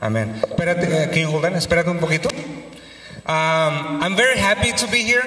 [0.00, 0.34] Amén.
[0.42, 1.54] Espérate, eh, can you hold on?
[1.54, 2.28] Espérate un poquito.
[3.26, 5.24] Um, I'm very happy to be here.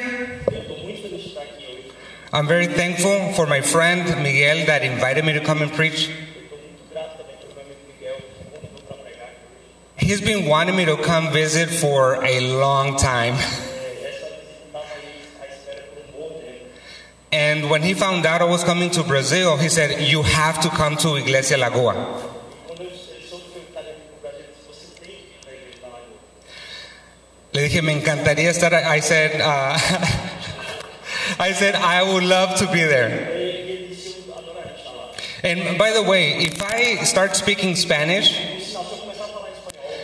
[2.32, 6.12] I'm very thankful for my friend Miguel that invited me to come and preach.
[9.96, 13.36] He's been wanting me to come visit for a long time.
[17.32, 20.70] And when he found out I was coming to Brazil, he said, You have to
[20.70, 22.27] come to Iglesia Lagoa.
[27.58, 28.72] Le dije, me encantaría estar.
[28.72, 29.76] I said, uh,
[31.40, 33.10] I said, I would love to be there.
[35.44, 38.30] And by the way, if I start speaking Spanish,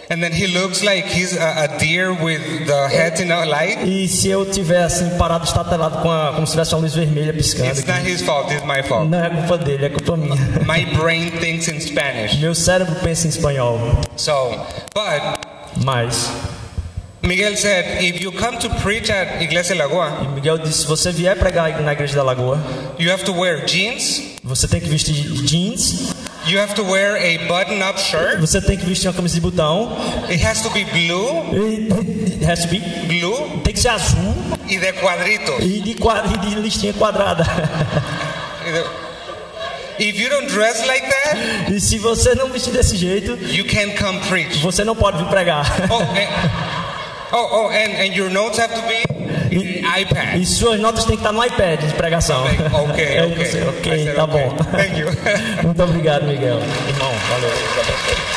[0.10, 3.86] and then he looks like he's a, a deer with the head in a light,
[3.88, 7.34] E se eu tiver assim parado estatelado com a, como se tivesse uma luz vermelha
[7.34, 9.08] piscando, it's not his fault, it's my fault.
[9.12, 10.36] não é culpa dele, é culpa minha.
[10.66, 12.40] My brain thinks in Spanish.
[12.40, 13.80] Meu cérebro pensa em espanhol,
[14.18, 14.34] So,
[14.96, 15.40] but
[15.84, 16.30] mas
[17.26, 21.10] Miguel said, if you come to preach at Iglesia Lagoa, e Miguel disse: se você
[21.12, 22.60] vier pregar na igreja da Lagoa,
[23.00, 25.14] you have to wear jeans, você tem que vestir
[25.46, 26.14] jeans,
[26.48, 29.96] you have to wear a button-up shirt, você tem que vestir uma camisa de botão,
[30.30, 34.34] it has to be blue, e, has to be, blue, tem que ser azul
[34.68, 35.56] y de cuadritos.
[35.64, 37.46] e de, quadra, e de listinha quadrada.
[40.00, 43.96] If you don't dress like that, E se você não vestir desse jeito, you can't
[43.98, 44.58] come preach.
[44.62, 45.66] você não pode vir pregar.
[45.90, 46.83] Oh, and,
[47.34, 49.04] oh, oh, and, and your notes have to be
[49.52, 50.38] in iPad.
[50.40, 52.44] E suas notas têm que estar no iPad de pregação.
[52.44, 53.44] Like, okay, É okay.
[53.44, 54.44] isso, I ok, said, tá okay.
[54.44, 54.56] bom.
[54.72, 55.08] Thank you.
[55.64, 56.60] Muito obrigado, Miguel.
[56.88, 58.33] Irmão, valeu.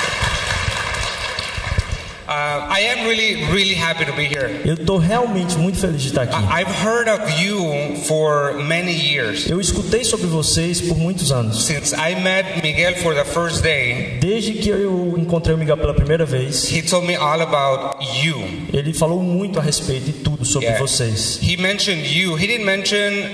[2.71, 4.61] I am really, really happy to be here.
[4.65, 6.37] Eu estou realmente muito feliz de estar aqui.
[6.53, 9.49] I've heard of you for many years.
[9.49, 11.65] Eu escutei sobre vocês por muitos anos.
[11.65, 15.95] Since I met Miguel for the first day, Desde que eu encontrei o Miguel pela
[15.95, 18.37] primeira vez, he told me all about you.
[18.73, 20.85] ele falou muito a respeito de tudo sobre Yeah.
[20.85, 21.39] vocês.
[21.43, 22.35] He mentioned you.
[22.37, 23.31] He didn't mention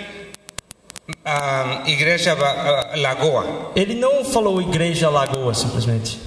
[1.27, 3.72] um, Igreja uh, Lagoa.
[3.77, 6.19] Ele não falou Igreja Lagoa simplesmente.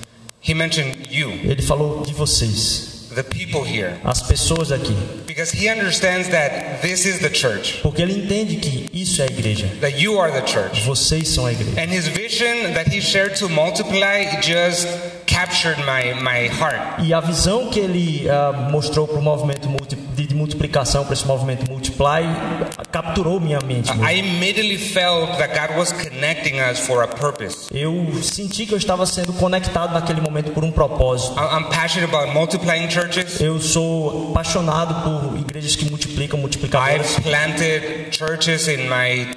[0.47, 4.95] He mentioned you, Ele falou de vocês, the people here, as pessoas aqui.
[5.25, 9.27] because he understands that this is the church, Porque ele entende que isso é a
[9.27, 9.67] igreja.
[9.81, 10.81] that you are the church.
[10.85, 11.79] Vocês são a igreja.
[11.81, 14.87] And his vision that he shared to multiply just
[15.25, 16.99] captured my, my heart.
[17.03, 21.13] E a visão que ele ah, mostrou para o movimento multi, de, de multiplicação, para
[21.13, 22.23] esse movimento Multiply,
[22.91, 23.89] capturou minha mente.
[23.95, 24.07] mesmo.
[24.09, 27.67] I immediately felt that God was connecting us for a purpose.
[27.71, 31.35] Eu senti que eu estava sendo conectado naquele momento por um propósito.
[31.39, 33.39] I'm passionate about multiplying churches.
[33.39, 37.17] Eu sou apaixonado por igrejas que multiplicam, multiplicadoras.
[37.17, 39.27] I've planted churches in my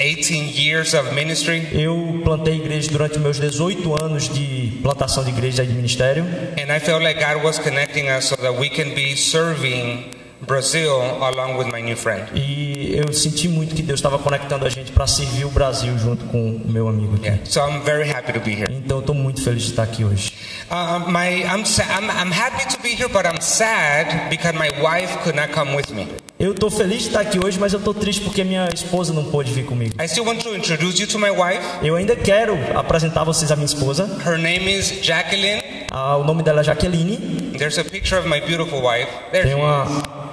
[0.00, 5.64] 18 years of ministry, Eu plantei igreja durante meus 18 anos de plantação de igreja
[5.64, 6.24] e de ministério.
[6.58, 10.04] and I felt like God was connecting us so that we can be serving
[10.46, 12.28] Brazil along with my new friend.
[12.34, 16.24] E eu senti muito que Deus estava conectando a gente para servir o Brasil junto
[16.26, 17.26] com o meu amigo aqui.
[17.26, 18.72] Yeah, so I'm very happy to be here.
[18.72, 20.32] Então estou muito feliz de estar aqui hoje.
[20.70, 25.16] Uh, my, I'm, I'm, I'm happy to be here, but I'm sad because my wife
[25.24, 26.06] could not come with me.
[26.38, 29.24] Eu estou feliz de estar aqui hoje, mas eu estou triste porque minha esposa não
[29.24, 30.00] pôde vir comigo.
[30.00, 31.60] I still want to introduce you to my wife.
[31.82, 34.04] Eu ainda quero apresentar vocês a minha esposa.
[34.24, 35.62] Her name is Jacqueline.
[35.90, 37.56] Ah, o nome dela é Jaqueline.
[37.58, 39.10] There's a picture of my beautiful wife.
[39.32, 40.27] There Tem uma.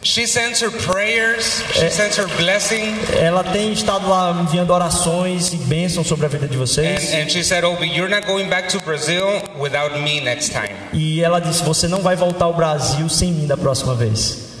[0.00, 1.60] She sends her prayers.
[1.72, 2.94] She sends her blessing.
[3.20, 7.14] ela tem estado lá enviando orações e bênçãos sobre a vida de And, vocês.
[7.14, 9.26] and she said, oh, Obi, you're not going back to Brazil
[9.58, 10.72] without me next time.
[10.92, 14.58] E ela disse: Você não vai voltar ao Brasil sem mim da próxima vez.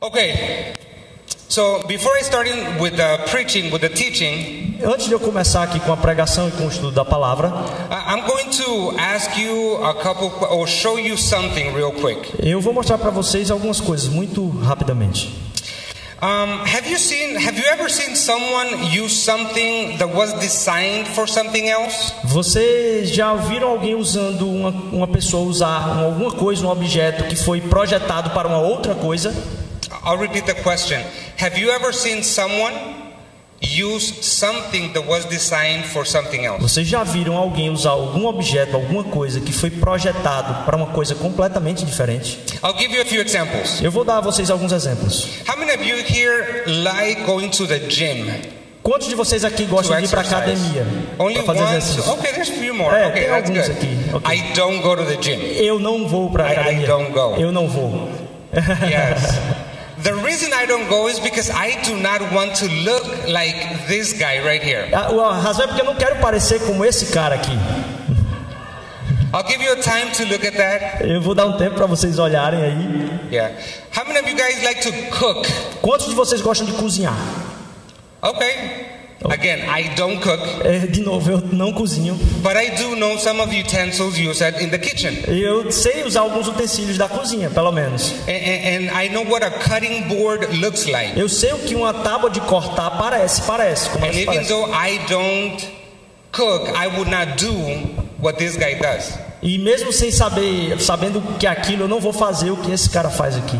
[0.00, 0.74] Okay.
[1.48, 5.62] So before I start in with the preaching, with the teaching, Antes de eu começar
[5.62, 7.48] aqui com a pregação e com o estudo da palavra,
[7.90, 12.30] I'm going to ask you a couple or show you something real quick.
[12.46, 15.32] eu vou mostrar para vocês algumas coisas muito rapidamente.
[16.22, 17.36] Um, have you seen?
[17.36, 22.12] Have you ever seen someone use something that was designed for something else?
[22.24, 27.36] Vocês já viram alguém usando uma, uma pessoa usar um- alguma coisa, um objeto que
[27.36, 29.34] foi projetado para uma outra coisa?
[30.04, 31.00] I'll repeat the question.
[31.38, 32.74] Have you ever seen someone
[33.60, 36.60] use something that was designed for something else?
[36.62, 41.14] Vocês já viram alguém usar algum objeto, alguma coisa que foi projetado para uma coisa
[41.14, 42.38] completamente diferente?
[42.62, 43.80] I'll give you a few examples.
[43.82, 45.28] Eu vou dar a vocês alguns exemplos.
[45.48, 48.26] How many of you here like going to the gym?
[48.82, 50.86] Quantos de vocês aqui gostam de ir para academia?
[51.18, 51.76] Only fazer one.
[51.76, 52.12] exercício?
[52.12, 52.94] Okay, there's a few more.
[52.94, 53.78] É, okay, tem that's alguns good.
[53.78, 54.36] aqui, ok.
[54.36, 55.40] I don't go to the gym.
[55.56, 56.86] Eu não vou para I- I academia.
[56.86, 57.34] don't go.
[57.36, 58.08] Eu não vou.
[58.54, 59.34] Yes.
[60.06, 64.12] The reason I don't go is because I do not want to look like this
[64.12, 64.86] guy right here.
[64.94, 67.50] A a razão é porque eu não quero parecer como esse cara aqui.
[69.34, 71.02] I'll give you a time to look at that.
[71.04, 73.32] Eu vou dar um tempo para vocês olharem aí.
[73.32, 73.52] Yeah.
[73.96, 75.44] How many of you guys like to cook?
[75.82, 77.16] Quantos de vocês gostam de cozinhar?
[78.22, 78.86] Okay.
[79.30, 82.14] Again, I don't cook, É, de novo, eu não cozinho.
[82.42, 85.16] but I do know some of the utensils used in the kitchen.
[85.26, 88.12] Eu sei usar alguns utensílios da cozinha, pelo menos.
[88.28, 91.18] And, and, I know what a cutting board looks like.
[91.18, 94.48] Eu sei o que uma tábua de cortar parece, parece, como And even parece.
[94.48, 95.66] though I don't
[96.32, 97.52] cook, I would not do
[98.20, 99.12] what this guy does.
[99.42, 103.10] E mesmo sem saber, sabendo que aquilo, eu não vou fazer o que esse cara
[103.10, 103.58] faz aqui.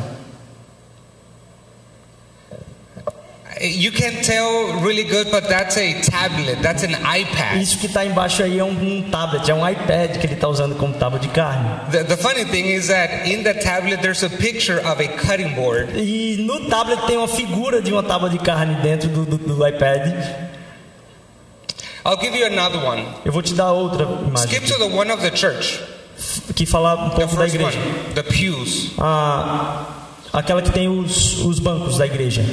[3.58, 7.62] You can tell really good, but that's a tablet, that's an iPad.
[7.62, 10.46] Isso que está embaixo aí é um, um tablet, é um iPad que ele está
[10.46, 11.90] usando como tábua de carne.
[11.90, 15.54] The, the funny thing is that in the tablet there's a picture of a cutting
[15.54, 19.38] board, E no tablet tem uma figura de uma tábua de carne dentro do, do,
[19.38, 20.12] do iPad.
[22.04, 23.06] I'll give you another one.
[23.24, 25.80] Eu vou te dar outra imagem Skip to the one of the church,
[26.54, 28.14] que fala um the pouco da first one, igreja.
[28.14, 28.92] the pews.
[28.98, 29.86] Ah,
[30.30, 32.44] aquela que tem os, os bancos da igreja.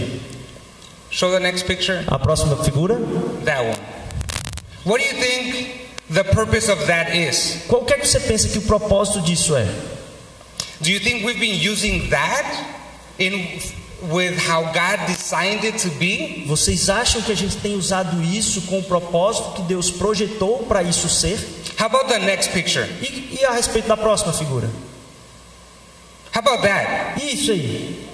[1.24, 2.04] Show the next picture.
[2.10, 3.00] A próxima figura.
[3.46, 3.80] That one.
[4.84, 7.64] What do you think the purpose of that is?
[7.70, 9.64] Qual que é que você pensa que o propósito disso é?
[10.82, 12.46] Do you think we've been using that
[13.20, 13.58] in
[14.12, 16.44] with how God designed it to be?
[16.46, 20.84] Vocês acham que a gente tem usado isso com o propósito que Deus projetou para
[20.84, 21.40] isso ser?
[21.80, 22.86] How about the next picture?
[23.02, 24.70] E, e a respeito da próxima figura?
[26.36, 27.26] How about that?
[27.26, 28.13] Isso aí.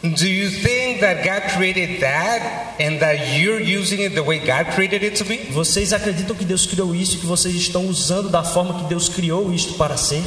[0.00, 4.66] Do you think that God created that and that you're using it the way God
[4.74, 5.38] created it to be?
[5.50, 9.08] Vocês acreditam que Deus criou isso e que vocês estão usando da forma que Deus
[9.08, 10.22] criou isto para ser?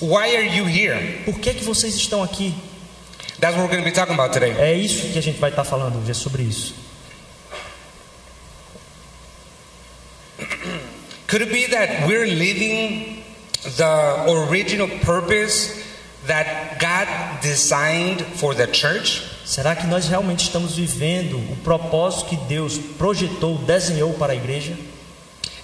[0.00, 1.20] Why are you here?
[1.24, 2.54] Por que que vocês estão aqui?
[3.40, 4.54] That's what we're going to be talking about today.
[4.56, 6.72] É isso que a gente vai estar falando hoje, é sobre isso.
[11.26, 13.24] Could it be that we're living
[13.76, 15.81] the original purpose
[16.26, 17.08] that God
[17.40, 19.22] designed for the church?
[19.44, 24.76] Será que nós realmente estamos vivendo o propósito que Deus projetou, desenhou para a igreja?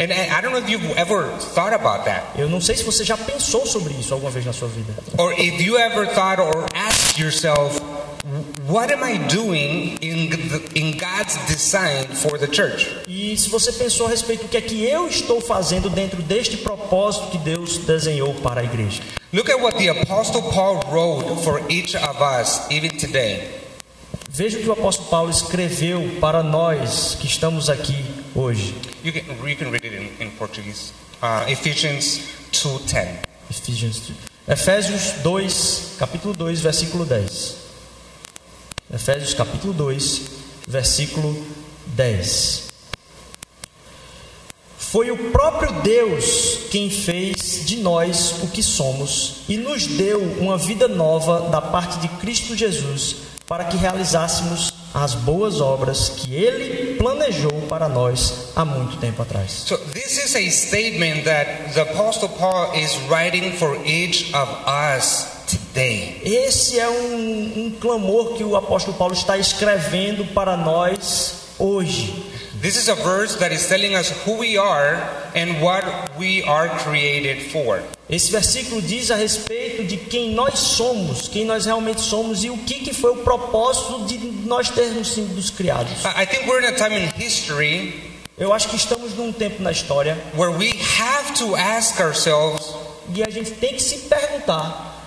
[0.01, 2.39] And I don't know if you've ever thought about that.
[2.39, 4.95] Eu não sei se você já pensou sobre isso alguma vez na sua vida.
[5.17, 7.81] Or if you ever thought or asked yourself,
[8.69, 12.87] what am I doing in, the, in God's design for the church?
[13.07, 16.57] E se você pensou a respeito do que é que eu estou fazendo dentro deste
[16.59, 19.03] propósito que Deus desenhou para a igreja.
[19.33, 23.49] Look at what the Apostle Paul wrote for each of us, even today.
[24.31, 27.97] Veja o que o apóstolo Paulo escreveu para nós que estamos aqui
[28.35, 28.75] hoje.
[29.03, 30.93] You can, you can read it in, in Portuguese.
[31.23, 32.21] Uh, Ephesians
[32.53, 33.09] 2.10.
[33.51, 34.13] Ephesians-
[34.47, 37.58] Efésios 2, capítulo 2, versículo 10.
[38.93, 40.23] Efésios capítulo 2,
[40.67, 41.37] versículo
[41.89, 42.69] 10.
[44.79, 50.57] Foi o próprio Deus quem fez de nós o que somos e nos deu uma
[50.57, 56.95] vida nova da parte de Cristo Jesus para que realizássemos as boas obras que ele
[56.95, 59.65] planejou para nós há muito tempo atrás.
[59.67, 65.38] So this is a statement that the Apostle Paul is writing for each of us
[65.69, 66.21] today.
[66.25, 72.25] Esse é um, um clamor que o apóstolo Paulo está escrevendo para nós hoje.
[72.61, 74.97] This is a verse that is telling us who we are
[75.37, 75.85] and what
[76.19, 77.81] we are created for.
[78.11, 82.57] Esse versículo diz a respeito de quem nós somos, quem nós realmente somos e o
[82.59, 86.05] que, que foi o propósito de nós termos sido criados.
[86.05, 89.73] I think we're in a time in history Eu acho que estamos num tempo na
[89.73, 90.69] história where we
[91.01, 92.73] have to ask ourselves
[93.13, 94.98] e a gente tem que se perguntar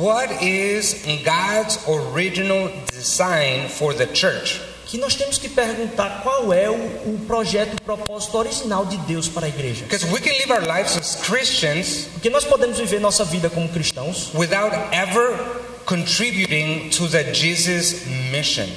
[0.00, 4.60] what is God's original design for the church?
[4.86, 9.26] que nós temos que perguntar qual é o, o projeto, o propósito original de Deus
[9.26, 9.84] para a igreja.
[9.84, 13.68] Because we can live our lives as Christians Porque nós podemos viver nossa vida como
[13.68, 15.36] cristãos without ever
[15.84, 18.68] contributing to the Jesus mission.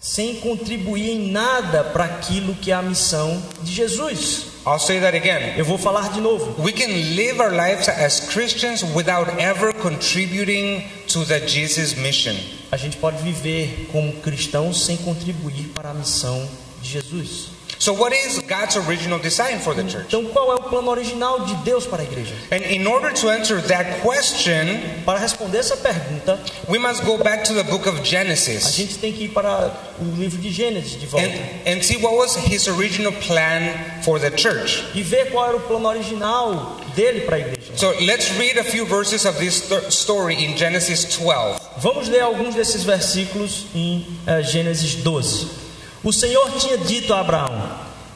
[0.00, 4.46] sem contribuir em nada para aquilo que é a missão de Jesus.
[4.66, 5.58] I'll say that again.
[5.58, 6.62] Eu vou falar de novo.
[6.62, 12.36] We can live our lives as Christians without ever contributing to the Jesus mission.
[12.70, 16.46] A gente pode viver como cristãos sem contribuir para a missão
[16.82, 17.59] de Jesus.
[17.80, 20.04] So, what is God's original design for the church?
[20.08, 22.34] Então, qual é o plano original de Deus para a igreja?
[22.52, 27.42] And in order to answer that question, Para responder essa pergunta, we must go back
[27.44, 31.00] to the book of a Genesis gente tem que ir para o livro de Gênesis
[31.00, 34.84] de volta and, and see what was his original plan for the church.
[34.94, 37.72] e ver qual era o plano original dele para a igreja.
[37.76, 41.58] So, let's read a few verses of this story in Genesis 12.
[41.78, 45.69] Vamos ler alguns desses versículos em eh, Gênesis 12.
[46.02, 47.62] O Senhor tinha dito a Abraão: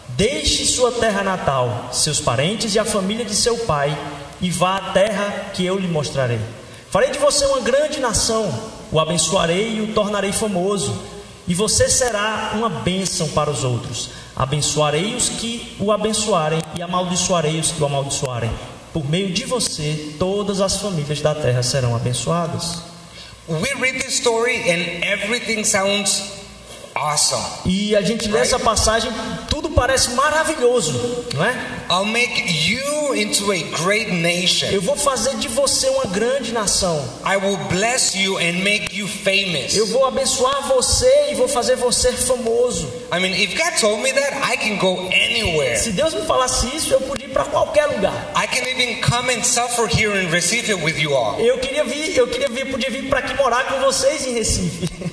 [0.09, 3.97] Deixe sua terra natal, seus parentes e a família de seu pai,
[4.41, 6.41] e vá à terra que eu lhe mostrarei.
[6.91, 8.49] Farei de você uma grande nação,
[8.91, 10.99] o abençoarei e o tornarei famoso,
[11.47, 14.11] e você será uma bênção para os outros.
[14.35, 18.51] Abençoarei os que o abençoarem e amaldiçoarei os que o amaldiçoarem.
[18.95, 22.79] Por meio de você, todas as famílias da terra serão abençoadas.
[23.47, 26.44] We read this story and everything sounds
[26.95, 27.43] awesome.
[27.67, 29.13] E a gente lê essa passagem,
[29.49, 31.55] tudo parece maravilhoso, não é?
[31.91, 34.67] I'll make you into a great nation.
[34.69, 36.97] Eu vou fazer de você uma grande nação.
[37.25, 39.77] I will bless you and make you famous.
[39.77, 42.87] Eu vou abençoar você e vou fazer você famoso.
[43.13, 45.77] I mean, if God told me that, I can go anywhere.
[45.79, 48.33] Se Deus me falasse isso, eu podia ir para qualquer lugar.
[48.35, 51.39] I can even come and suffer here in Recife with you all.
[51.39, 54.89] Eu queria vir, eu queria vir, podia vir para aqui morar com vocês em Recife.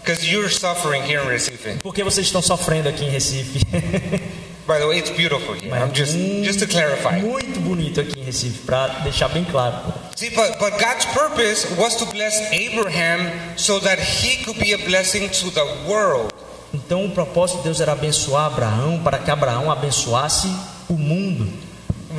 [0.00, 1.78] Because you're suffering here in Recife.
[1.82, 3.60] Porque vocês estão sofrendo aqui em Recife.
[4.66, 5.74] By the way, it's beautiful here.
[5.74, 7.20] I'm just just to clarify.
[7.20, 9.92] Muito bonito aqui em Recife, para deixar bem claro.
[10.14, 14.78] See, but, but God's purpose was to bless Abraham so that he could be a
[14.78, 16.32] blessing to the world.
[16.72, 20.48] Então o propósito de Deus era abençoar Abraão para que Abraão abençoasse
[20.88, 21.48] o mundo.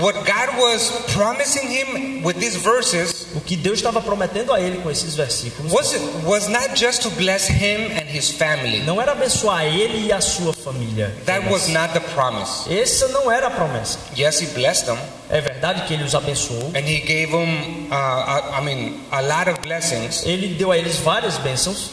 [0.01, 4.81] What God was promising him with these verses O que Deus estava prometendo a ele
[4.81, 5.93] com esses versículos was
[6.25, 8.79] was not just to bless him and his family.
[8.81, 11.15] não era abençoar ele e a sua família.
[11.25, 12.67] That was not the promise.
[12.73, 13.99] Essa não era a promessa.
[14.17, 14.97] Yes, he blessed them
[15.29, 16.71] É verdade que ele os abençoou.
[16.75, 20.77] and he gave them uh, I, I mean a lot of blessings, Ele deu a
[20.77, 21.91] eles várias bênçãos,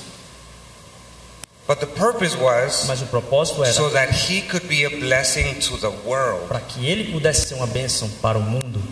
[1.69, 5.55] but the purpose was mas o propósito era so that he could be a blessing
[5.61, 6.49] to the world.
[6.49, 8.83] para que ele pudesse ser uma bênção para o mundo.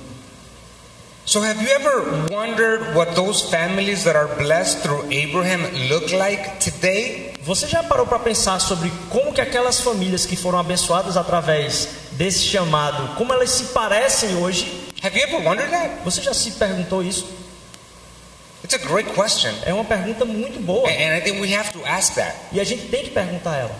[1.24, 6.60] So have you ever wondered what those families that are blessed through Abraham look like
[6.60, 7.32] today?
[7.42, 12.44] Você já parou para pensar sobre como que aquelas famílias que foram abençoadas através desse
[12.44, 14.92] chamado, como elas se parecem hoje?
[15.02, 16.04] Have you ever wondered that?
[16.04, 17.26] Você já se perguntou isso?
[18.66, 19.54] It's a great question.
[19.64, 22.34] É uma pergunta muito boa And and I think we have to ask that.
[22.50, 23.70] e a gente tem que perguntar ela.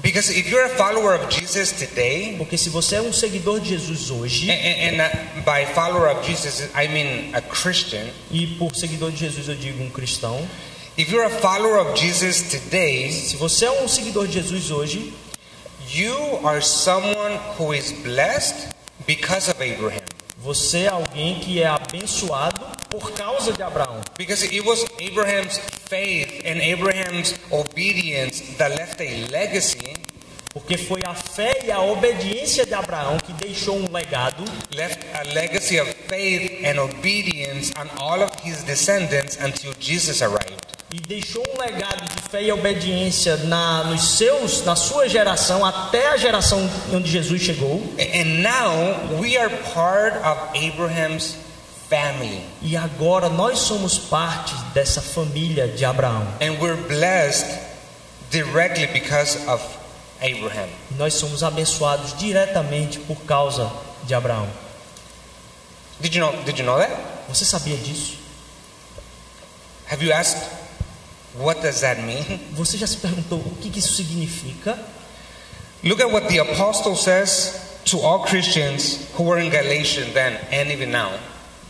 [0.00, 3.68] Because if you're a follower of Jesus today, Porque se você é um seguidor de
[3.68, 8.74] Jesus hoje, and, and, and by follower of Jesus, I mean a Christian, e por
[8.74, 10.48] seguidor de Jesus eu digo um cristão,
[10.96, 15.12] if you're a follower of Jesus today, se você é um seguidor de Jesus hoje,
[15.90, 18.70] you are someone who is blessed
[19.06, 20.11] because of Abraham.
[20.42, 24.02] Você é alguém que é abençoado por causa de Abraão.
[24.18, 25.56] Because it was Abraham's
[25.88, 29.96] faith and Abraham's obedience that left a legacy,
[30.52, 34.44] Porque foi a fé e a obediência de Abraão que deixou um legado
[34.74, 40.81] left a legacy of faith and obedience on all of his descendants until Jesus arrived.
[40.92, 46.08] E deixou um legado de fé e obediência na, nos seus, na sua geração até
[46.08, 47.82] a geração onde Jesus chegou.
[47.98, 51.36] And now we are part of Abraham's
[51.88, 52.44] family.
[52.60, 56.26] E agora nós somos parte dessa família de Abraão.
[56.42, 57.46] And we're blessed
[58.30, 59.64] directly because of
[60.20, 60.68] Abraham.
[60.98, 63.72] Nós somos abençoados diretamente por causa
[64.04, 64.46] de Abraão.
[66.00, 66.92] Did you know did you know that?
[67.28, 68.18] Você sabia disso?
[69.90, 70.38] Have you asked
[71.38, 72.40] what does that mean?
[72.52, 74.78] Você já se perguntou o que isso significa?
[75.82, 80.70] Look at what the apostle says to all Christians who were in Galatia then and
[80.70, 81.12] even now.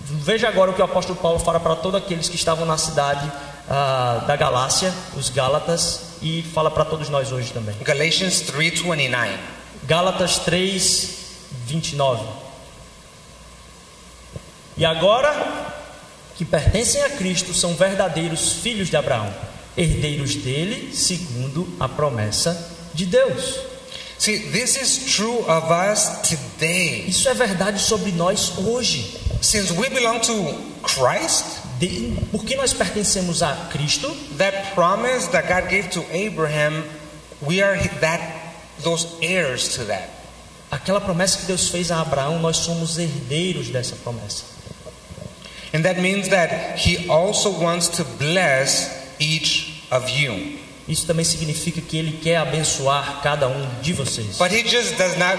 [0.05, 3.31] Veja agora o que o apóstolo Paulo fala para todos aqueles que estavam na cidade
[3.71, 7.75] ah, da Galácia, os Gálatas, e fala para todos nós hoje também.
[7.83, 9.39] Galatians 3:29.
[9.85, 11.11] Gálatas 3,
[11.67, 12.25] 29.
[14.77, 15.73] E agora
[16.37, 19.33] que pertencem a Cristo são verdadeiros filhos de Abraão,
[19.77, 23.61] herdeiros dele segundo a promessa de Deus.
[24.19, 27.05] See, this is true of us today.
[27.09, 29.19] Isso é verdade sobre nós hoje.
[29.41, 31.45] Since we belong to Christ,
[31.81, 36.85] De, porque nós pertencemos a Cristo, that promise that God gave to Abraham,
[37.41, 38.21] we are that
[38.85, 40.09] those heirs to that.
[40.73, 44.45] aquela promessa que Deus fez a Abraão, nós somos herdeiros dessa promessa.
[45.75, 50.59] And that means that he also wants to bless each of you.
[50.89, 54.37] Isso também significa que Ele quer abençoar cada um de vocês.
[54.39, 55.39] But he just does not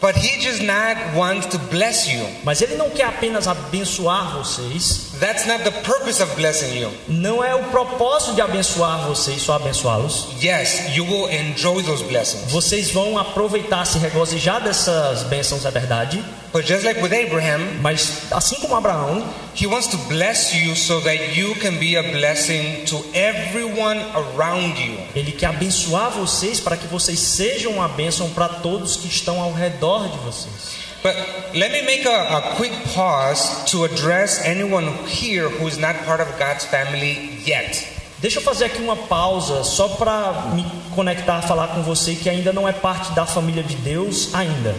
[0.00, 2.24] but he just not wants to bless you.
[2.44, 6.92] Mas Ele não quer apenas abençoar vocês, That's not the purpose of blessing you.
[7.08, 10.28] Não é o propósito de abençoar vocês, só abençoá-los.
[10.40, 12.52] Yes, you will enjoy those blessings.
[12.52, 16.24] Vocês vão aproveitar, se regozijar dessas bênçãos, é verdade.
[16.52, 19.22] But just like with Abraham, Mas assim como Abraão,
[19.54, 24.80] he wants to bless you so that you can be a blessing to everyone around
[24.80, 24.98] you.
[25.14, 29.52] ele quer abençoar vocês para que vocês sejam uma bênção para todos que estão ao
[29.52, 30.78] redor de vocês.
[31.02, 31.14] But
[31.54, 36.20] let me make a, a quick pause to address anyone here who is not part
[36.20, 37.86] of God's family yet.
[38.20, 42.52] Deixa eu fazer aqui uma pausa só para me conectar, falar com você que ainda
[42.52, 44.74] não é parte da família de Deus ainda.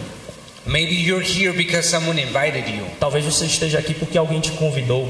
[0.70, 2.86] Maybe you're here because someone invited you.
[3.00, 5.08] Talvez você esteja aqui porque alguém te convidou.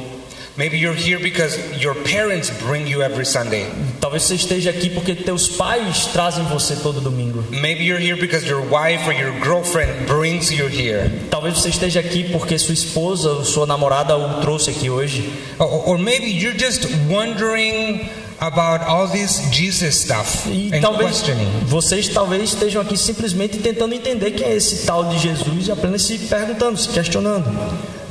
[0.56, 3.66] Maybe you're here because your parents bring you every Sunday.
[4.00, 7.44] Talvez você esteja aqui porque teus pais trazem você todo domingo.
[7.50, 11.10] Maybe you're here because your wife or your girlfriend brings you here.
[11.30, 15.30] Talvez você esteja aqui porque sua esposa ou sua namorada o trouxe aqui hoje.
[15.58, 18.08] Or, or maybe you're just wondering
[18.40, 21.46] about all this Jesus stuff E and talvez questioning.
[21.66, 26.02] vocês talvez estejam aqui simplesmente tentando entender quem é esse tal de Jesus e apenas
[26.02, 27.46] se perguntando, se questionando.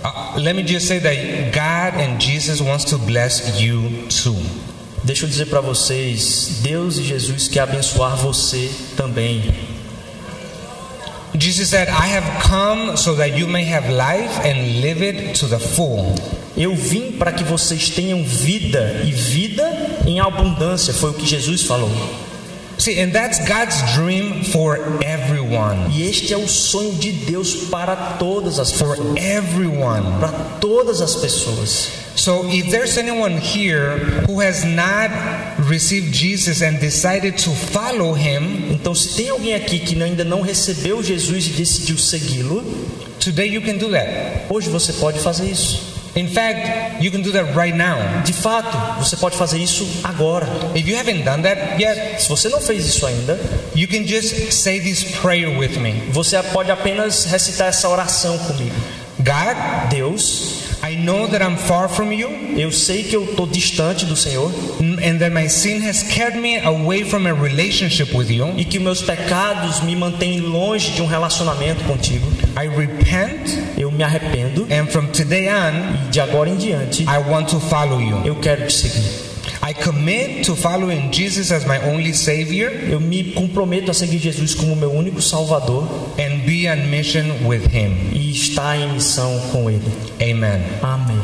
[0.04, 1.16] Uh, let me just say that
[1.52, 4.38] God and Jesus wants to bless you too.
[5.04, 9.44] Deixa eu dizer para vocês, Deus e Jesus quer abençoar você também.
[11.40, 15.48] Jesus said, I have come so that you may have life and live it to
[15.48, 16.14] the full.
[16.60, 19.64] Eu vim para que vocês tenham vida e vida
[20.06, 21.90] em abundância, foi o que Jesus falou.
[22.78, 25.90] See, and that's God's dream for everyone.
[25.94, 30.20] E este é o sonho de Deus para todas as For pessoas, everyone.
[30.20, 30.30] para
[30.62, 31.90] todas as pessoas.
[32.16, 35.12] So if there's anyone here who has not
[35.70, 40.42] received Jesus and decided to follow him, Então, se tem alguém aqui que ainda não
[40.42, 42.64] recebeu Jesus e decidiu segui-lo,
[43.20, 44.46] today you can do that.
[44.50, 45.99] hoje você pode fazer isso.
[46.20, 47.98] In fact, you can do that right now.
[48.26, 50.46] De fato, você pode fazer isso agora.
[50.76, 53.40] If you haven't done that yet, Se você não fez isso ainda,
[53.74, 55.94] you can just say this prayer with me.
[56.12, 58.76] você pode apenas recitar essa oração comigo.
[59.20, 64.06] God, Deus, I know that I'm far from you eu sei que eu estou distante
[64.06, 64.50] do Senhor
[64.82, 68.54] and that my sin has kept me away from a relationship with you.
[68.58, 72.26] e que meus pecados me mantêm longe de um relacionamento contigo.
[72.62, 77.18] I repent Eu me arrependo and from today on, e de agora em diante I
[77.30, 78.22] want to follow you.
[78.26, 79.30] eu quero te seguir.
[79.62, 84.56] I commit to following Jesus as my only Savior Eu me comprometo a seguir Jesus
[84.56, 85.84] como meu único Salvador
[86.18, 88.10] and be on mission with Him.
[88.14, 89.92] e estar em missão com Ele.
[90.22, 90.62] Amen.
[90.82, 91.20] Amém.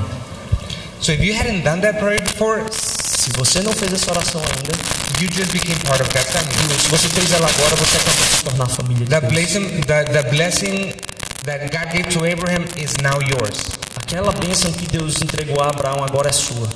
[1.02, 4.78] So if you hadn't done that prayer before, Se você não fez essa oração ainda,
[5.19, 6.80] you just became part of God's family.
[6.80, 10.04] se você fez ela agora, você acabou de se tornar família de The blessing, the,
[10.04, 10.93] the blessing
[11.45, 13.77] that God gave to Abraham is now yours.
[13.95, 16.67] Aquela bênção que Deus entregou a Abraão agora é sua.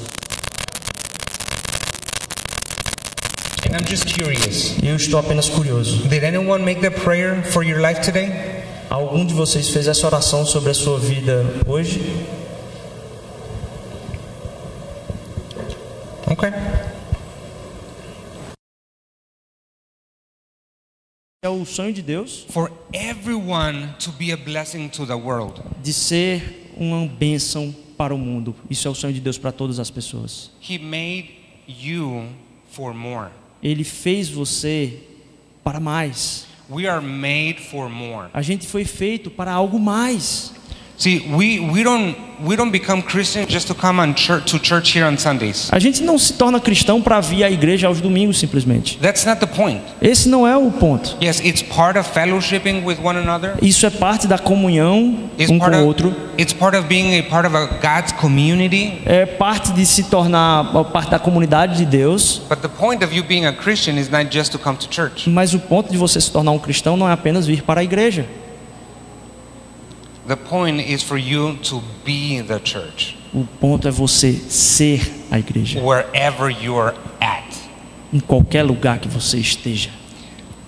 [3.65, 4.75] And I'm just curious.
[4.81, 6.07] Eu estou apenas curioso.
[6.07, 8.31] Did anyone make that prayer for your life today?
[8.89, 12.25] Algum de vocês fez essa oração sobre a sua vida hoje?
[16.27, 16.51] Okay.
[21.41, 25.61] É o sonho de Deus For everyone to be a blessing to the world.
[25.81, 28.53] de ser uma bênção para o mundo.
[28.69, 30.51] Isso é o sonho de Deus para todas as pessoas.
[30.61, 31.29] He made
[31.65, 32.25] you
[32.71, 33.29] for more.
[33.63, 34.99] Ele fez você
[35.63, 36.45] para mais.
[36.69, 38.27] We are made for more.
[38.33, 40.53] A gente foi feito para algo mais.
[40.99, 44.91] See, we, we don't we don't become Christians just to come on church to church
[44.93, 45.69] here on Sundays.
[45.71, 48.97] A gente não se torna cristão para vir à igreja aos domingos simplesmente.
[48.99, 49.81] That's not the point.
[50.01, 51.15] Esse não é o ponto.
[51.23, 53.55] Yes, it's part of fellowshipping with one another.
[53.61, 56.13] Isso é parte da comunhão It's um part com o outro.
[56.37, 59.01] it's part of being a part of a God's community.
[59.05, 62.41] É parte de se tornar parte da comunidade de Deus.
[62.49, 65.29] But the point of you being a Christian is not just to come to church.
[65.29, 67.83] Mas o ponto de você se tornar um cristão não é apenas vir para a
[67.85, 68.25] igreja.
[70.27, 75.01] The point is for you to be the church O ponto é você ser
[75.31, 75.79] a igreja.
[75.81, 77.43] wherever you're at.
[78.13, 79.89] Em qualquer lugar que você esteja.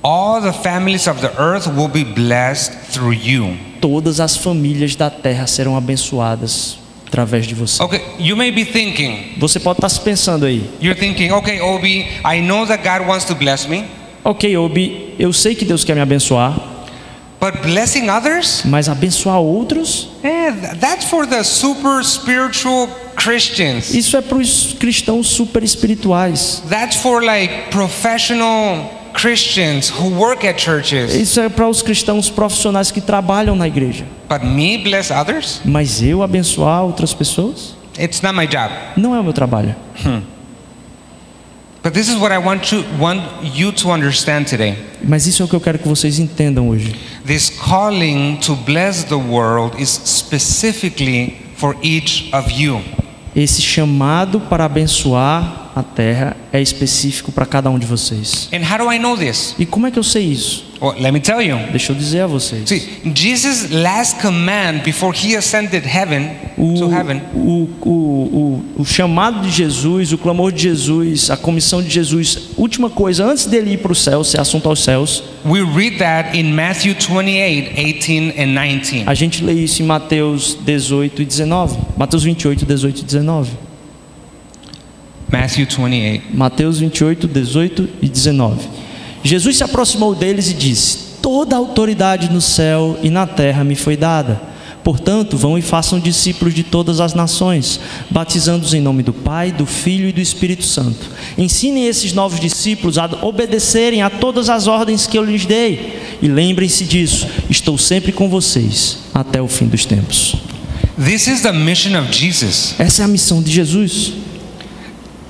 [0.04, 3.56] All the families of the earth will be blessed through you.
[3.80, 7.82] Todas as famílias da terra serão abençoadas através de você.
[7.84, 10.64] Okay, you may be thinking, Você pode estar se pensando aí.
[10.82, 13.84] you're thinking, okay, Obi, I know that God wants to bless me,
[14.24, 16.56] Ok, Obi, eu sei que Deus quer me abençoar,
[17.42, 18.62] but blessing others?
[18.64, 23.94] mas abençoar outros, th- that's for the super spiritual Christians.
[23.94, 26.62] isso é para os cristãos super espirituais.
[26.70, 31.14] That's for like professional Christians who work at churches.
[31.14, 34.06] Isso é para os cristãos profissionais que trabalham na igreja.
[34.30, 35.60] But me bless others?
[35.66, 37.76] Mas eu abençoar outras pessoas?
[38.00, 38.74] It's not my job.
[38.96, 39.76] Não é o meu trabalho.
[40.04, 40.24] But
[45.04, 46.96] Mas isso é o que eu quero que vocês entendam hoje.
[47.26, 52.82] This calling to bless the world is specifically for each of you.
[53.36, 58.50] Esse chamado para abençoar a terra é específico para cada um de vocês.
[58.54, 59.56] And how do I know this?
[59.58, 60.72] E como é que eu sei isso?
[60.82, 61.58] Well, let me tell you.
[61.70, 62.68] Deixa eu dizer a vocês.
[62.68, 62.82] See,
[63.14, 69.42] Jesus' last command before he ascended heaven O, to heaven o, o, o, o chamado
[69.42, 73.78] de Jesus, o clamor de Jesus, a comissão de Jesus, última coisa, antes dele ir
[73.78, 78.54] para o céu, ser assunto aos céus, We read that in Matthew 28, 18 and
[78.54, 79.04] 19.
[79.06, 81.78] a gente lê isso em Mateus 18 e 19.
[81.98, 83.71] Mateus 28, 18 e 19.
[85.32, 86.36] Matthew 28.
[86.36, 88.68] Mateus 28, 18 e 19.
[89.24, 93.76] Jesus se aproximou deles e disse: Toda a autoridade no céu e na terra me
[93.76, 94.52] foi dada.
[94.84, 99.66] Portanto, vão e façam discípulos de todas as nações, batizando-os em nome do Pai, do
[99.66, 101.08] Filho e do Espírito Santo.
[101.38, 106.00] Ensinem esses novos discípulos a obedecerem a todas as ordens que eu lhes dei.
[106.22, 110.36] E lembrem-se disso: estou sempre com vocês até o fim dos tempos.
[111.04, 112.76] This is the mission of Jesus.
[112.80, 114.14] Essa é a missão de Jesus.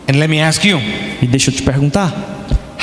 [0.09, 0.79] And let me ask you,
[1.21, 2.11] E deixa eu te perguntar: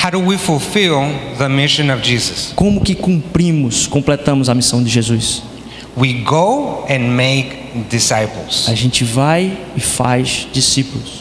[0.01, 1.01] how do we fulfill
[1.37, 2.53] the mission of Jesus?
[2.55, 5.43] como que cumprimos, completamos a missão de Jesus?
[5.97, 7.49] We go and make
[7.89, 8.67] disciples.
[8.69, 11.19] A gente vai e faz discípulos.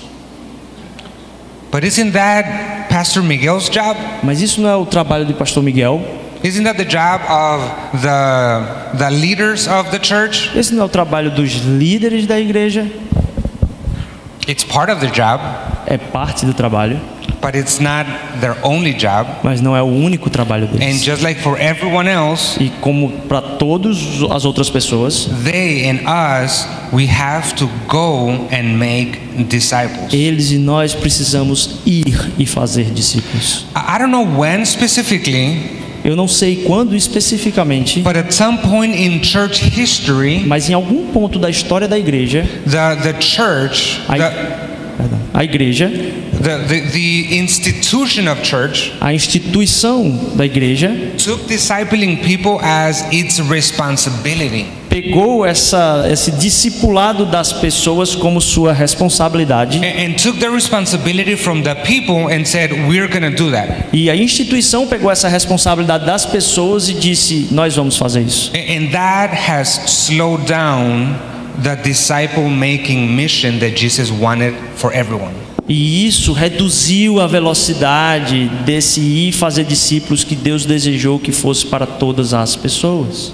[1.71, 3.99] But isn't that Pastor Miguel's job?
[4.23, 6.01] Mas isso não é o trabalho do pastor Miguel.
[6.43, 10.51] Isn't that the job of the the leaders of the church?
[10.57, 12.87] Esse não é o trabalho dos líderes da igreja.
[14.49, 15.41] It's part of the job,
[15.87, 16.99] É parte do trabalho,
[17.43, 18.07] but it's not
[18.41, 19.29] their only job.
[19.43, 21.05] mas não é o único trabalho And deles.
[21.05, 23.99] just like for everyone else, E como para todas
[24.31, 30.13] as outras pessoas, they and us, we have to go and make disciples.
[30.15, 33.67] eles e nós precisamos ir e fazer discípulos.
[33.77, 35.78] I don't know when specifically,
[36.09, 41.09] Eu não sei quando especificamente, but at some point in church history, mas em algum
[41.09, 44.33] ponto da história da igreja, the, the church, a, the,
[45.35, 45.93] a igreja,
[46.41, 50.91] the, the, the institution of church, a instituição da igreja
[51.23, 54.67] took discipling people as its responsibility.
[54.89, 61.63] pegou essa, esse discipulado das pessoas como sua responsabilidade And, and took the responsibility from
[61.63, 63.89] the people and said, We're going to do that.
[63.93, 68.51] e a instituição pegou essa responsabilidade das pessoas e disse: Nós vamos fazer isso.
[68.55, 71.17] And that has slowed down
[71.63, 75.48] the disciple making mission that Jesus wanted for everyone.
[75.69, 81.87] E isso reduziu a velocidade desse ir fazer discípulos que Deus desejou que fosse para
[81.87, 83.33] todas as pessoas.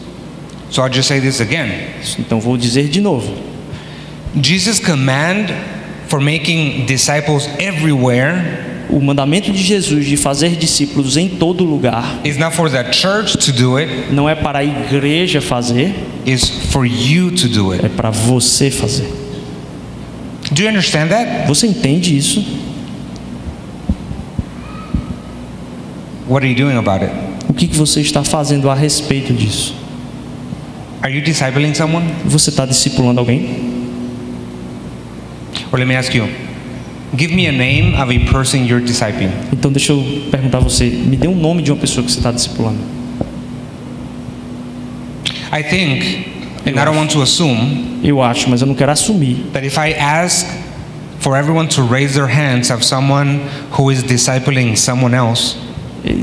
[0.70, 1.70] So I'll just say this again.
[2.18, 3.32] Então vou dizer de novo.
[4.42, 5.46] Jesus' command
[6.08, 12.20] for making disciples everywhere O mandamento de Jesus de fazer discípulos em todo lugar
[14.10, 15.94] não é para a igreja fazer,
[17.82, 19.23] é para você fazer.
[20.54, 21.48] Do you understand that?
[21.48, 22.40] Você entende isso?
[26.28, 27.12] What are you doing about it?
[27.48, 29.74] O que que você está fazendo a respeito disso?
[31.02, 32.06] Are you discipling someone?
[32.24, 33.74] Você está discipulando alguém?
[35.72, 36.28] Or let me ask you
[37.16, 39.30] give me a name of a person you're discipling.
[39.52, 42.18] Então deixa eu perguntar a você, me dê um nome de uma pessoa que você
[42.18, 42.78] está discipulando.
[45.52, 46.33] I think,
[46.66, 49.44] and I don't want to assume, Eu acho, mas eu não quero assumir.
[49.52, 50.46] that if I ask
[51.20, 53.40] for everyone to raise their hands of someone
[53.78, 55.56] who is discipling someone else,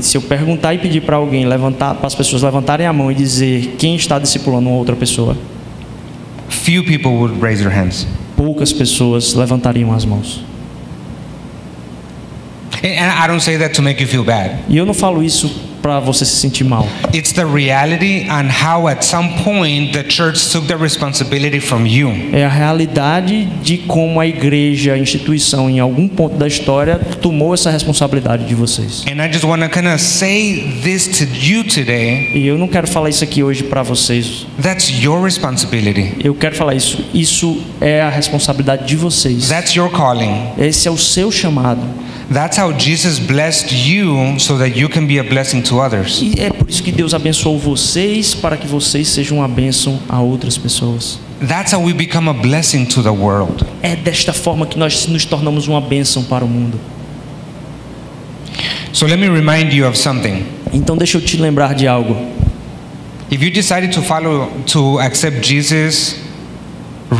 [0.00, 3.14] Se eu perguntar e pedir para alguém levantar, para as pessoas levantarem a mão e
[3.16, 5.36] dizer quem está discipulando uma outra pessoa,
[6.48, 8.06] few people would raise their hands.
[8.36, 10.44] poucas pessoas levantariam as mãos.
[12.84, 12.88] And
[13.24, 14.56] I don't say that to make you feel bad.
[14.68, 15.50] E eu não falo isso
[15.82, 16.88] para você se sentir mal.
[17.12, 22.12] It's the reality on how at some point the church took the responsibility from you.
[22.32, 27.52] É a realidade de como a igreja, a instituição, em algum ponto da história, tomou
[27.52, 29.04] essa responsabilidade de vocês.
[29.06, 32.30] And I just want to kind of say this to you today.
[32.34, 34.46] E eu não quero falar isso aqui hoje para vocês.
[34.62, 36.14] That's your responsibility.
[36.22, 37.04] Eu quero falar isso.
[37.12, 39.48] Isso é a responsabilidade de vocês.
[39.48, 40.52] That's your calling.
[40.58, 41.80] Esse é o seu chamado.
[42.32, 46.20] That's how Jesus blessed you so that you can be a blessing to others.
[46.22, 50.20] E é por isso que Deus abençoou vocês para que vocês sejam uma bênção a
[50.20, 51.18] outras pessoas.
[51.46, 53.66] That's how we become a blessing to the world.
[53.82, 56.80] É desta forma que nós nos tornamos uma bênção para o mundo.
[58.92, 60.46] So let me remind you of something.
[60.72, 62.16] Então deixa eu te lembrar de algo.
[63.30, 66.16] If you decided to follow to accept Jesus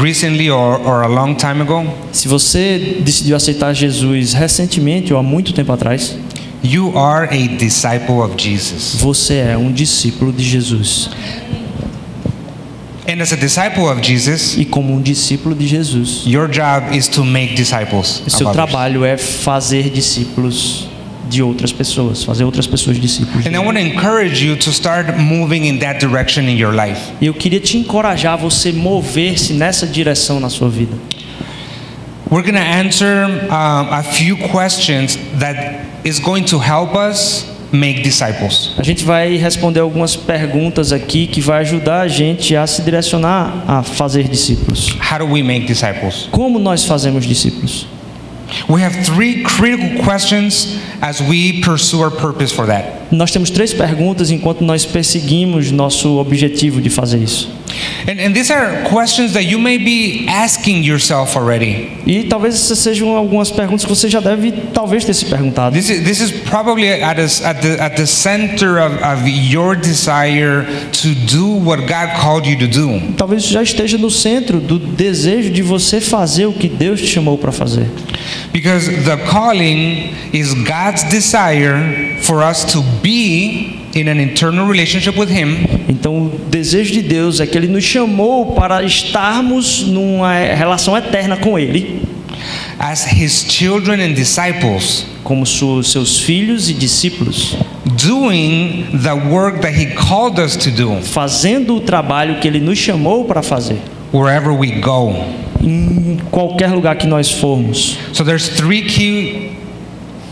[0.00, 5.22] recently or, or a long time ago, Se você decidiu aceitar Jesus recentemente ou há
[5.22, 6.16] muito tempo atrás,
[6.62, 8.96] you are a disciple of Jesus.
[9.00, 11.10] você é um discípulo de Jesus.
[13.06, 17.08] And as a disciple of Jesus, E como um discípulo de Jesus, your job is
[17.08, 18.22] to make disciples.
[18.28, 18.52] seu others.
[18.66, 20.86] trabalho é fazer discípulos
[21.32, 23.46] de outras pessoas, fazer outras pessoas discípulos.
[23.46, 27.00] And I want to encourage you to start moving in that direction in your life.
[27.20, 30.96] E eu queria te encorajar a você mover-se nessa direção na sua vida.
[32.30, 38.02] We're going to answer um, a few questions that is going to help us make
[38.02, 38.74] disciples.
[38.78, 43.64] A gente vai responder algumas perguntas aqui que vai ajudar a gente a se direcionar
[43.66, 44.96] a fazer discípulos.
[45.10, 46.28] How do we make disciples?
[46.30, 47.86] Como nós fazemos discípulos?
[53.10, 57.62] Nós temos três perguntas enquanto nós perseguimos nosso objetivo de fazer isso.
[58.06, 61.92] And, and these are questions that you may be asking yourself already.
[62.06, 65.74] E talvez essas sejam algumas perguntas que você já deve talvez ter se perguntado.
[65.74, 69.76] This is, this is probably at, a, at, the, at the center of, of your
[69.76, 73.00] desire to do what God called you to do.
[73.16, 77.06] Talvez isso já esteja no centro do desejo de você fazer o que Deus te
[77.06, 77.86] chamou para fazer.
[78.52, 85.30] Because the calling is God's desire for us to be in an internal relationship with
[85.30, 85.86] Him.
[85.88, 91.36] Então, o desejo de Deus é que Ele nos chamou para estarmos numa relação eterna
[91.36, 92.02] com Ele,
[92.78, 97.56] as His children and disciples, como seus filhos e discípulos,
[97.96, 101.00] doing the work that He called us to do.
[101.02, 103.78] Fazendo o trabalho que Ele nos chamou para fazer,
[104.12, 105.14] wherever we go.
[105.62, 107.96] Em qualquer lugar que nós formos.
[108.12, 109.52] So there's three key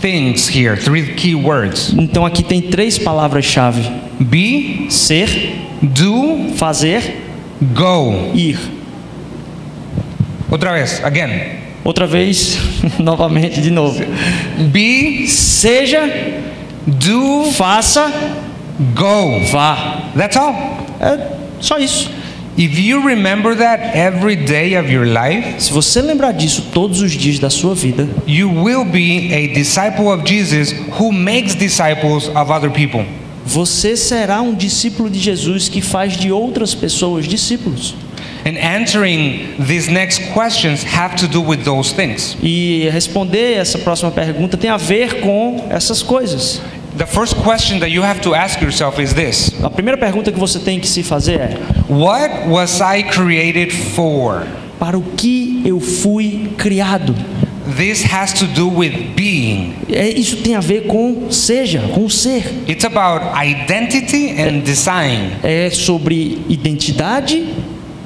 [0.00, 3.88] things here, three key words Então, aqui tem três palavras-chave:
[4.18, 7.22] be, ser, do, fazer,
[7.74, 8.32] go.
[8.34, 8.58] ir.
[10.50, 11.60] Otra vez, again.
[11.84, 12.58] Outra vez,
[12.98, 14.02] novamente, de novo.
[14.70, 16.00] Be, Seja,
[16.86, 18.12] do, faça,
[18.94, 19.44] go.
[19.52, 20.10] vá.
[20.16, 20.54] That's all.
[21.00, 21.28] É
[21.60, 22.10] só isso.
[22.58, 27.12] If you remember that every day of your life, Se você lembrar disso todos os
[27.12, 32.50] dias da sua vida, you will be a disciple of Jesus who makes disciples of
[32.50, 33.04] other people.
[33.46, 37.94] você será um discípulo de Jesus que faz de outras pessoas discípulos.
[38.44, 42.36] And answering these next questions have to do with those things.
[42.42, 46.60] E responder essa próxima pergunta tem a ver com essas coisas.
[47.00, 50.38] The first question that you have to ask yourself is this A primeira pergunta que
[50.38, 51.58] você tem que se fazer é:
[51.88, 54.46] What was I created for?
[54.78, 57.14] para o que eu fui criado?
[57.74, 59.76] This has to do with being.
[59.90, 62.42] É, isso tem a ver com seja, com ser.
[62.68, 65.38] It's about identity and design.
[65.42, 67.48] É sobre identidade,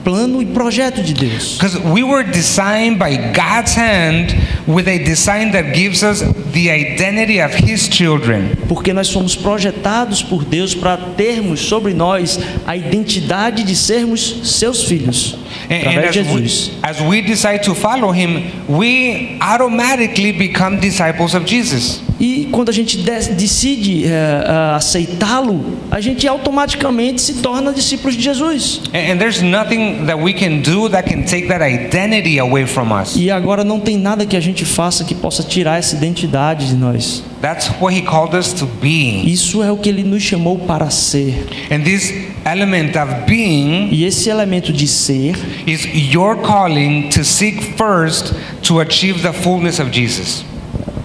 [0.05, 1.57] plano e projeto de Deus.
[1.59, 4.35] Because we were designed by God's hand
[4.69, 6.21] with a design that gives us
[6.53, 8.55] the identity of His children.
[8.69, 14.85] Porque nós somos projetados por Deus para termos sobre nós a identidade de sermos seus
[14.85, 15.37] filhos,
[15.69, 16.71] através de as, we, Jesus.
[16.83, 22.03] as we decide to follow Him, we automatically become disciples of Jesus.
[22.21, 28.17] E quando a gente de- decide eh, ah, aceitá-lo, a gente automaticamente se torna discípulos
[28.17, 28.81] de Jesus.
[28.93, 32.93] And, and there's nothing that we can do that can take that identity away from
[32.93, 33.17] us.
[33.17, 36.75] E agora não tem nada que a gente faça que possa tirar essa identidade de
[36.75, 37.23] nós.
[37.41, 39.31] That's what He called us to be.
[39.31, 41.47] Isso é o que ele nos chamou para ser.
[41.71, 45.35] And this element of being E esse elemento de ser
[45.67, 50.45] is your calling to seek first to achieve the fullness of Jesus.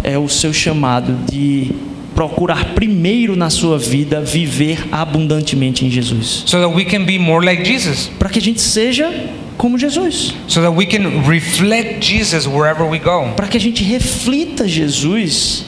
[0.04, 1.71] é o seu chamado de
[2.15, 6.43] procurar primeiro na sua vida viver abundantemente em Jesus.
[6.45, 9.10] so that we can be more like Jesus, Para que a gente seja
[9.58, 10.34] como Jesus.
[10.47, 13.34] so that we can reflect Jesus wherever we go.
[13.36, 15.65] Para que a gente reflita Jesus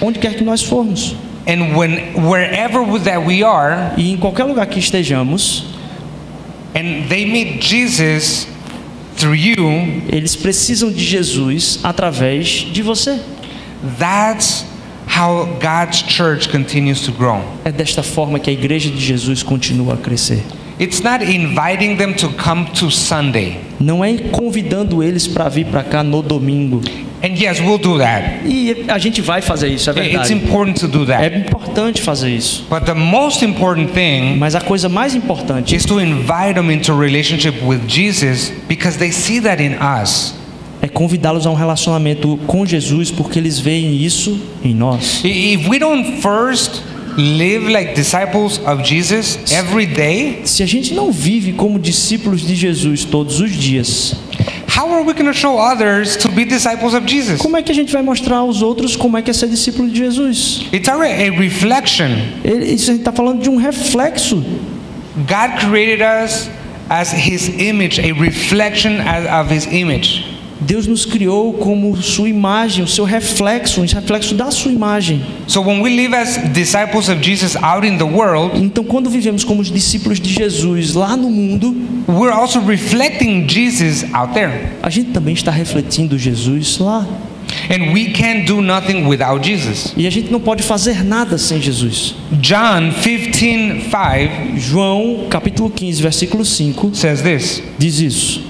[0.00, 1.14] onde quer que nós formos.
[1.48, 5.64] And when wherever that we are, E em qualquer lugar que estejamos,
[6.74, 8.46] and they meet Jesus
[9.16, 9.58] through you,
[10.12, 13.18] eles precisam de Jesus através de você.
[13.98, 14.66] that's
[15.06, 17.42] how God's church continues to grow.
[17.64, 20.42] É desta forma que a igreja de Jesus continua a crescer.
[20.80, 23.56] It's not inviting them to come to Sunday.
[23.80, 26.80] Não é convidando eles para vir para cá no domingo.
[27.20, 28.46] And yes, we'll do that.
[28.46, 30.32] E a gente vai fazer isso, é It's verdade.
[30.34, 31.36] important to do É that.
[31.48, 32.64] importante fazer isso.
[32.70, 36.92] But the most important thing Mas a coisa mais importante is to invite them into
[36.96, 40.34] relationship with Jesus because they see that in us.
[40.80, 45.20] é convidá-los a um relacionamento com Jesus, porque eles veem isso em nós.
[45.24, 46.82] If we don't first
[47.18, 52.54] live like disciples of Jesus every day, Se a gente não vive como discípulos de
[52.54, 54.14] Jesus todos os dias,
[54.76, 57.40] how are we going to show others to be disciples of Jesus?
[57.40, 59.88] como é que a gente vai mostrar aos outros como é que é ser discípulo
[59.90, 60.62] de Jesus?
[60.72, 62.08] It's already a reflection.
[62.44, 64.36] Ele- Isso a gente está falando de um reflexo.
[65.16, 66.48] God created us
[66.88, 70.37] as His image, a reflection as- of His image.
[70.60, 75.22] Deus nos criou como sua imagem, o seu reflexo, um reflexo da sua imagem.
[75.46, 79.44] So when we live as disciples of Jesus out in the world, Então, quando vivemos
[79.44, 81.74] como os discípulos de Jesus lá no mundo,
[82.08, 84.72] we're also reflecting Jesus out there.
[84.82, 87.06] a gente também está refletindo Jesus lá.
[87.70, 89.94] And we can't do nothing without Jesus.
[89.96, 92.14] E a gente não pode fazer nada sem Jesus.
[92.32, 98.42] John 15 5 João, capítulo 15, versículo 5, says this diz isso.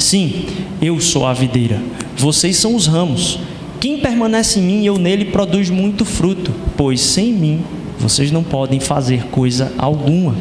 [0.00, 0.46] Sim,
[0.80, 1.78] eu sou a videira,
[2.16, 3.38] vocês são os ramos.
[3.78, 7.60] Quem permanece em mim e eu nele produz muito fruto, pois sem mim
[7.98, 10.34] vocês não podem fazer coisa alguma.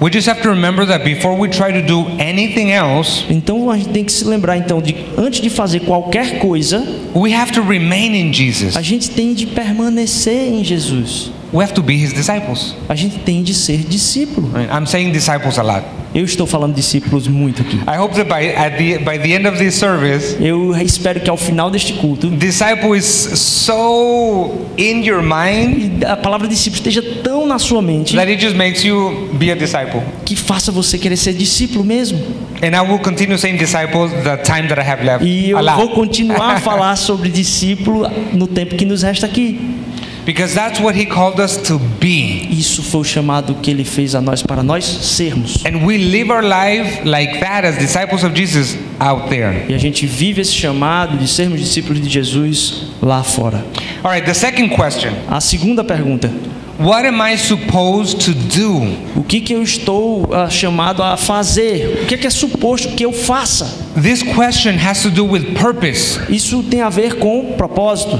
[0.00, 3.76] We just have to remember that before we try to do anything else, Então a
[3.76, 7.62] gente tem que se lembrar então de antes de fazer qualquer coisa, we have to
[7.62, 8.76] remain in Jesus.
[8.76, 11.30] a gente tem de permanecer em Jesus.
[11.54, 12.74] We have to be his disciples.
[12.88, 14.50] A gente tem de ser discípulo.
[14.56, 15.84] I'm saying disciples a lot.
[16.12, 17.76] Eu estou falando discípulos muito aqui.
[17.88, 21.30] I hope that by at the by the end of this service, Eu espero que
[21.30, 27.46] ao final deste culto disciple is so in your mind a palavra discípulo esteja tão
[27.46, 30.02] na sua mente that it just makes you be a disciple.
[30.24, 32.18] que faça você querer ser discípulo mesmo.
[32.62, 35.24] And I will continue saying disciples the time that I have left.
[35.24, 39.83] E eu vou continuar a falar sobre discípulo no tempo que nos resta aqui.
[40.24, 42.48] Because that's what he called us to be.
[42.50, 45.64] Isso foi o chamado que ele fez a nós para nós sermos.
[45.66, 49.66] And we live our life like that as disciples of Jesus out there.
[49.68, 53.64] E a gente vive esse chamado de sermos discípulos de Jesus lá fora.
[54.02, 55.12] All right, the second question.
[55.28, 56.30] A segunda pergunta:
[56.78, 59.14] What am I supposed to do?
[59.14, 62.02] o que que eu estou ah, chamado a fazer?
[62.02, 63.64] O que que é suposto que eu faça?
[63.94, 66.20] This question has to do with purpose.
[66.28, 68.18] Isso tem a ver com propósito.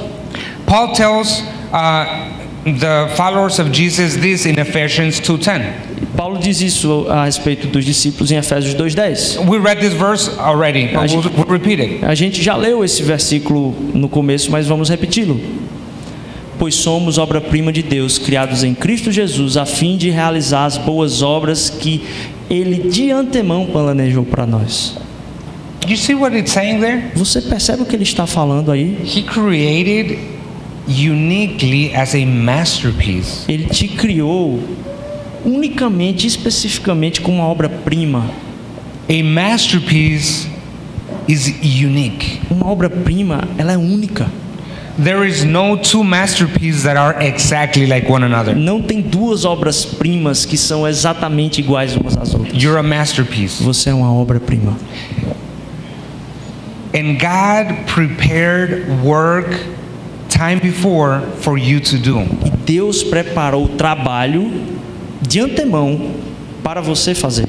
[0.66, 1.53] Paul tells uh,
[2.64, 5.62] the followers of Jesus this in Ephesians 2:10.
[6.16, 9.38] Paulo diz isso a respeito dos discípulos em Efésios 2:10.
[9.48, 12.04] We read this verse already, but we'll, we'll repeat it.
[12.04, 15.40] A gente já leu esse versículo no começo, mas vamos repeti-lo.
[16.56, 21.20] Pois somos obra-prima de Deus, criados em Cristo Jesus, a fim de realizar as boas
[21.20, 22.04] obras que
[22.48, 24.96] Ele de antemão planejou para nós.
[25.88, 27.10] You see what it's saying there?
[27.16, 28.96] Você percebe o que ele está falando aí?
[29.04, 30.33] He created
[30.86, 33.50] uniquely as a masterpiece.
[33.50, 34.62] Ele te criou
[35.44, 38.30] unicamente, especificamente, como uma obra-prima.
[39.08, 40.48] A masterpiece
[41.28, 42.40] is unique.
[42.50, 44.26] Uma obra-prima, ela é única.
[45.02, 48.54] There is no two masterpieces that are exactly like one another.
[48.54, 52.62] Não tem duas obras-primas que são exatamente iguais umas às outras.
[52.62, 53.62] You're a masterpiece.
[53.64, 54.76] Você é uma obra-prima.
[56.94, 59.50] And God prepared work
[60.36, 62.20] time before for you to do.
[62.44, 64.50] E Deus preparou o trabalho
[65.22, 66.10] de antemão
[66.62, 67.46] para você fazer.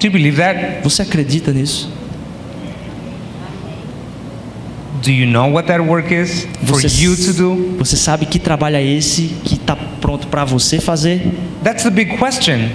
[0.00, 0.82] Do you believe that?
[0.82, 1.90] Você acredita nisso?
[5.02, 7.76] Do you know what that work is for Você, you to do?
[7.78, 11.32] você sabe que trabalho é esse que está pronto para você fazer?
[11.62, 12.70] That's the big question.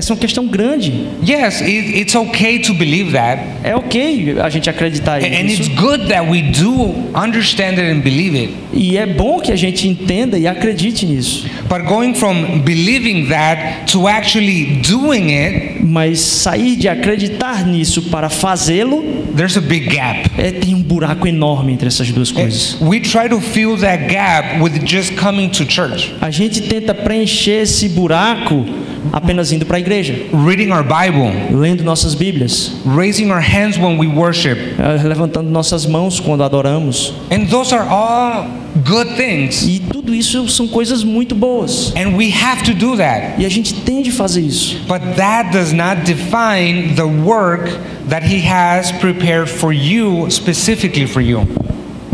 [0.00, 0.90] Essa é uma questão grande.
[1.22, 3.42] Yes, it, it's okay to believe that.
[3.62, 5.70] É ok a gente acreditar And it's nisso.
[5.76, 8.54] good that we do understand it and believe it.
[8.72, 11.44] E é bom que a gente entenda e acredite nisso.
[11.68, 18.30] But going from believing that to actually doing it, Mas sair de acreditar nisso para
[18.30, 19.02] fazê-lo,
[19.36, 20.30] there's a big gap.
[20.38, 22.78] é, tem um buraco enorme entre essas duas coisas.
[22.80, 27.62] We try to fill that gap with just coming to church, A gente tenta preencher
[27.64, 28.64] esse buraco
[29.12, 30.14] apenas indo para a igreja,
[30.46, 34.58] reading our Bible, lendo nossas Bíblias, raising our hands when we worship.
[34.78, 37.12] eh, levantando nossas mãos quando adoramos.
[37.30, 38.46] And those are all
[38.84, 39.62] good things.
[39.66, 41.92] E tudo isso são coisas muito boas.
[41.96, 43.40] And we have to do that.
[43.40, 44.76] E a gente tem de fazer isso.
[44.88, 47.70] But that does not define the work
[48.08, 51.46] that He has prepared for you, specifically for you.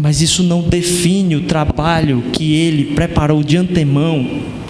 [0.01, 4.25] Mas isso não define o trabalho que ele preparou de antemão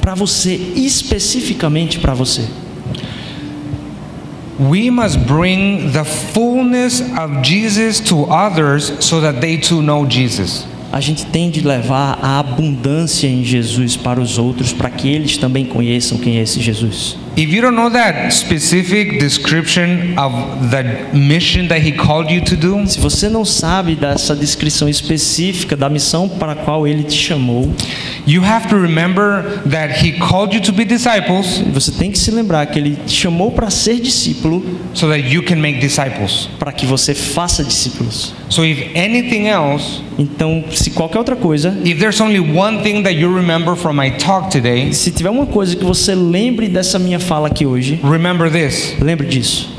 [0.07, 2.45] para você, especificamente para você.
[4.61, 10.65] We must bring the fullness of Jesus to others so that they too know Jesus.
[10.93, 15.39] A gente tem de levar a abundância em Jesus para os outros, para que eles
[15.39, 17.17] também conheçam quem é esse Jesus.
[17.37, 20.83] If you don't know that specific description of the
[21.13, 25.91] mission that he called you to do, Se você não sabe dessa descrição específica da
[25.91, 27.71] missão para a qual ele te chamou,
[28.27, 32.31] you have to remember that he called you to be disciples você tem que se
[32.31, 34.65] lembrar que ele te chamou para ser discípulo,
[34.95, 36.49] so that you can make disciples.
[36.59, 38.33] para que você faça discípulos.
[38.49, 43.15] So if anything else, Então, se qualquer outra coisa, if there's only one thing that
[43.15, 47.19] you remember from my talk today, se tiver uma coisa que você lembre dessa minha
[47.27, 48.95] fala aqui hoje, remember this.
[49.01, 49.75] lembre disso.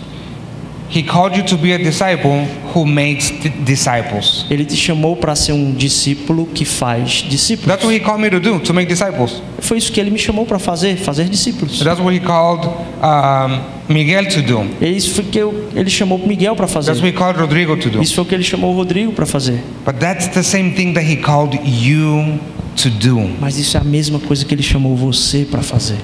[0.90, 4.46] He called you to be a disciple who makes di- disciples.
[4.50, 7.68] Ele te chamou para ser um discípulo que faz discípulos.
[7.68, 9.42] That's what he called me to do, to make disciples.
[9.60, 11.84] Foi isso que ele me chamou para fazer, fazer discípulos.
[11.84, 14.66] That's what he called um, Miguel to do.
[14.80, 16.92] É isso foi que eu, ele chamou Miguel para fazer.
[16.92, 18.02] That's what he called Rodrigo to do.
[18.02, 19.62] Isso foi o que ele chamou o Rodrigo para fazer.
[19.86, 22.40] But that's the same thing that he called you
[22.78, 23.20] to do.
[23.40, 25.98] Mas isso é a mesma coisa que ele chamou você para fazer.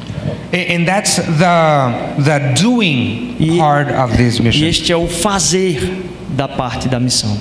[0.53, 4.65] And that's the, the doing E- part of this E mission.
[4.67, 6.05] este é o fazer
[6.35, 7.37] da parte da missão.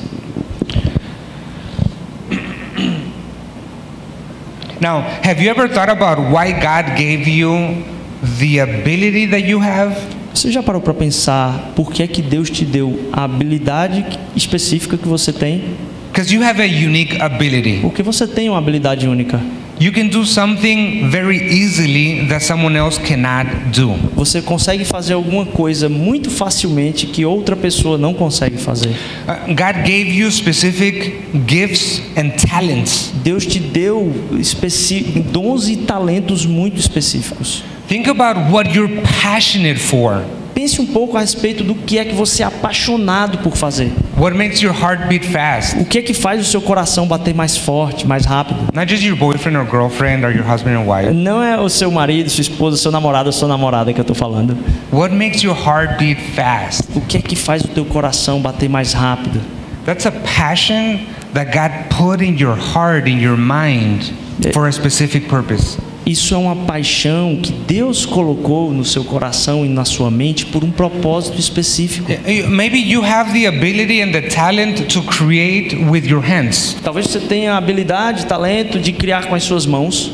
[4.80, 7.84] Now, have you ever thought about why God gave you
[8.38, 9.94] the ability that you have?
[10.34, 14.04] Você já parou para pensar por que é que Deus te deu a habilidade
[14.34, 15.76] específica que você tem?
[16.12, 17.78] Because you have a unique ability.
[17.80, 19.40] Porque você tem uma habilidade única.
[19.80, 23.94] You can do something very easily that someone else cannot do.
[24.14, 28.90] Você consegue fazer alguma coisa muito facilmente que outra pessoa não consegue fazer.
[28.90, 31.14] Uh, God gave you specific
[31.48, 33.10] gifts and talents.
[33.24, 34.12] Deus te deu
[35.32, 37.64] dons e talentos muito específicos.
[37.88, 40.22] Think about what you're passionate for.
[40.54, 43.90] Pense um pouco a respeito do que é que você é apaixonado por fazer.
[44.18, 45.78] What makes your heart beat fast?
[45.78, 48.68] O que é que faz o seu coração bater mais forte, mais rápido?
[48.74, 51.12] Not just your boyfriend or girlfriend or your husband wife.
[51.12, 54.14] Não é o seu marido, sua esposa, seu namorado ou sua namorada que eu estou
[54.14, 54.56] falando.
[54.92, 56.84] What makes your heart beat fast?
[56.94, 59.40] O que é que faz o teu coração bater mais rápido?
[59.86, 61.00] That's a passion
[61.32, 64.12] that God put in your heart, in your mind,
[64.52, 65.78] for a specific purpose.
[66.04, 70.64] Isso é uma paixão que Deus colocou no seu coração e na sua mente por
[70.64, 72.10] um propósito específico.
[72.48, 76.76] Maybe you have the ability and the talent to create with your hands.
[76.82, 80.12] Talvez você tenha a habilidade, talento de criar com as suas mãos.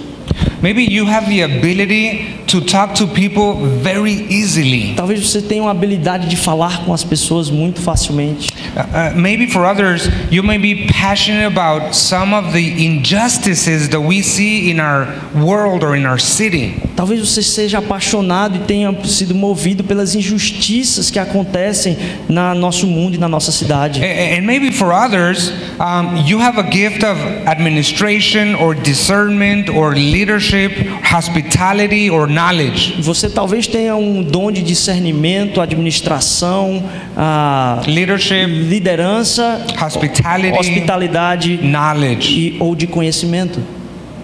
[0.60, 4.94] Maybe you have the ability to talk to people very easily.
[4.96, 8.48] Talvez você tenha uma habilidade de falar com as pessoas muito facilmente.
[8.76, 14.00] Uh, uh, maybe for others, you may be passionate about some of the injustices that
[14.00, 16.74] we see in our world or in our city.
[16.96, 21.96] Talvez você seja apaixonado e tenha sido movido pelas injustiças que acontecem
[22.28, 24.02] no nosso mundo e na nossa cidade.
[24.02, 29.94] A- And maybe for others, um, you have a gift of administration or discernment or
[29.94, 30.72] leadership,
[31.04, 32.96] hospitality or knowledge.
[33.00, 36.82] Você talvez tenha um dom de discernimento, administração,
[37.16, 42.28] ah, Leadership, liderança, hospitality, hospitalidade knowledge.
[42.38, 43.60] e, ou de conhecimento.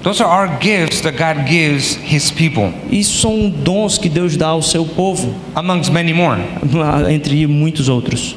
[0.03, 4.49] Those are our gifts that God gives His people, Isso são dons que Deus dá
[4.49, 6.39] ao seu povo, amongst many more.
[7.11, 8.37] entre muitos outros.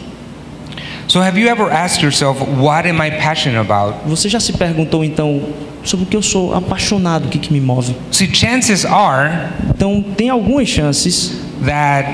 [1.10, 3.96] So, have you ever asked yourself, what am I passionate about?
[4.06, 5.42] Você já se perguntou então
[5.84, 7.96] sobre o que eu sou apaixonado, o que, que me move?
[8.12, 11.34] See, chances are Então, tem algumas chances
[11.66, 12.10] that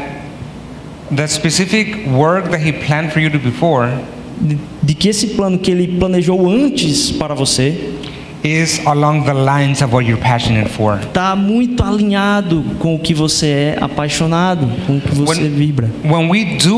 [1.27, 3.89] specific work that He planned for you to before
[4.39, 7.93] de, de que esse plano que ele planejou antes para você
[8.43, 10.99] is along the lines of what you're passionate for.
[10.99, 15.89] está muito alinhado com o que você é apaixonado, com o que você When- vibra.
[16.03, 16.75] When we do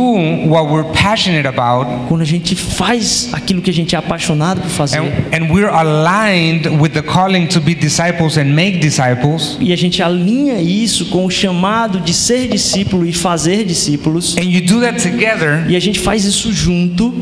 [0.49, 4.70] what we're passionate about, Quando a gente faz aquilo que a gente é apaixonado por
[4.70, 9.74] fazer and, and we're aligned with the calling to be disciples and make disciples, e
[9.74, 14.61] a gente alinha isso com o chamado de ser discípulo e fazer discípulos and you
[14.66, 17.13] do that together, e a gente faz isso junto,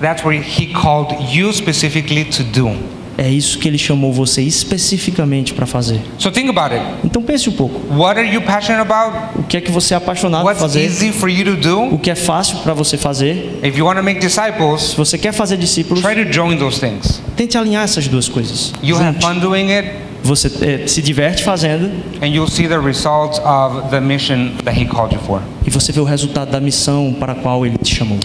[0.00, 2.70] that's where He called you specifically to do.
[3.18, 6.00] É isso que ele chamou você especificamente para fazer.
[6.18, 6.84] So think about it.
[7.04, 9.38] Então pense um pouco, What are you passionate about?
[9.40, 10.84] o que é que você é apaixonado por fazer?
[10.84, 11.94] easy for you to do?
[11.94, 13.58] O que é fácil para você fazer?
[13.62, 16.78] If you want to make disciples, Se você quer fazer discípulos, try to join those
[16.80, 17.20] things.
[17.36, 18.72] tente alinhar essas duas coisas.
[18.82, 19.90] You'll have fun doing it,
[20.22, 21.90] Você eh, se diverte fazendo
[22.22, 25.40] and you'll see the results of the mission that He called you for.
[25.66, 28.18] e você vê o resultado da missão para a qual ele te chamou.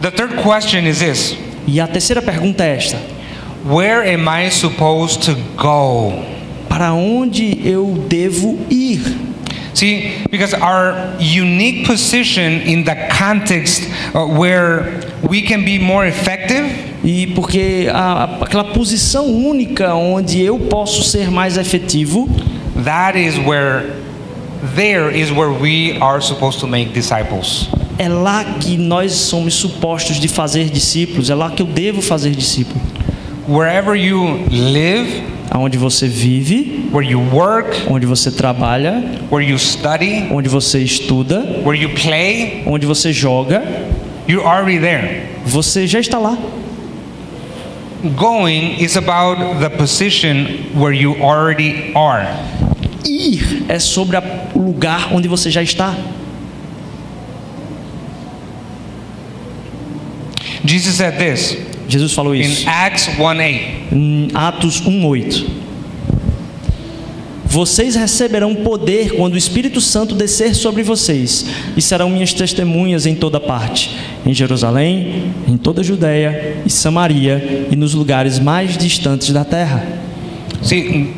[0.00, 2.98] The third question is this E a terceira pergunta é esta:
[3.64, 6.12] Where am I supposed to go?
[6.68, 9.02] para onde eu devo ir?
[9.74, 13.82] See, because our unique position in the context
[14.14, 20.58] uh, where we can be more effective E porque a, aquela posição única onde eu
[20.58, 22.28] posso ser mais efetivo,
[22.84, 23.92] that is where
[24.76, 27.68] there is where we are supposed to make disciples.
[27.98, 32.30] É lá que nós somos supostos de fazer discípulos, é lá que eu devo fazer
[32.30, 32.80] discípulo.
[33.46, 40.26] Wherever you live, Aonde você vive, where you work, onde você trabalha, where you study,
[40.30, 43.62] onde você estuda, where you play, onde você joga,
[44.26, 45.26] you're already there.
[45.44, 46.38] você já está lá.
[48.16, 52.26] Going is about the position where you already are.
[53.04, 54.16] Ir é sobre
[54.54, 55.94] o lugar onde você já está.
[60.64, 63.40] Jesus said this Jesus falou in isso Acts 1 8.
[63.92, 65.46] em Atos 1:8.
[67.44, 71.44] Vocês receberão poder quando o Espírito Santo descer sobre vocês,
[71.76, 73.90] e serão minhas testemunhas em toda parte,
[74.24, 79.86] em Jerusalém, em toda a Judéia e Samaria e nos lugares mais distantes da terra.
[80.62, 81.12] See,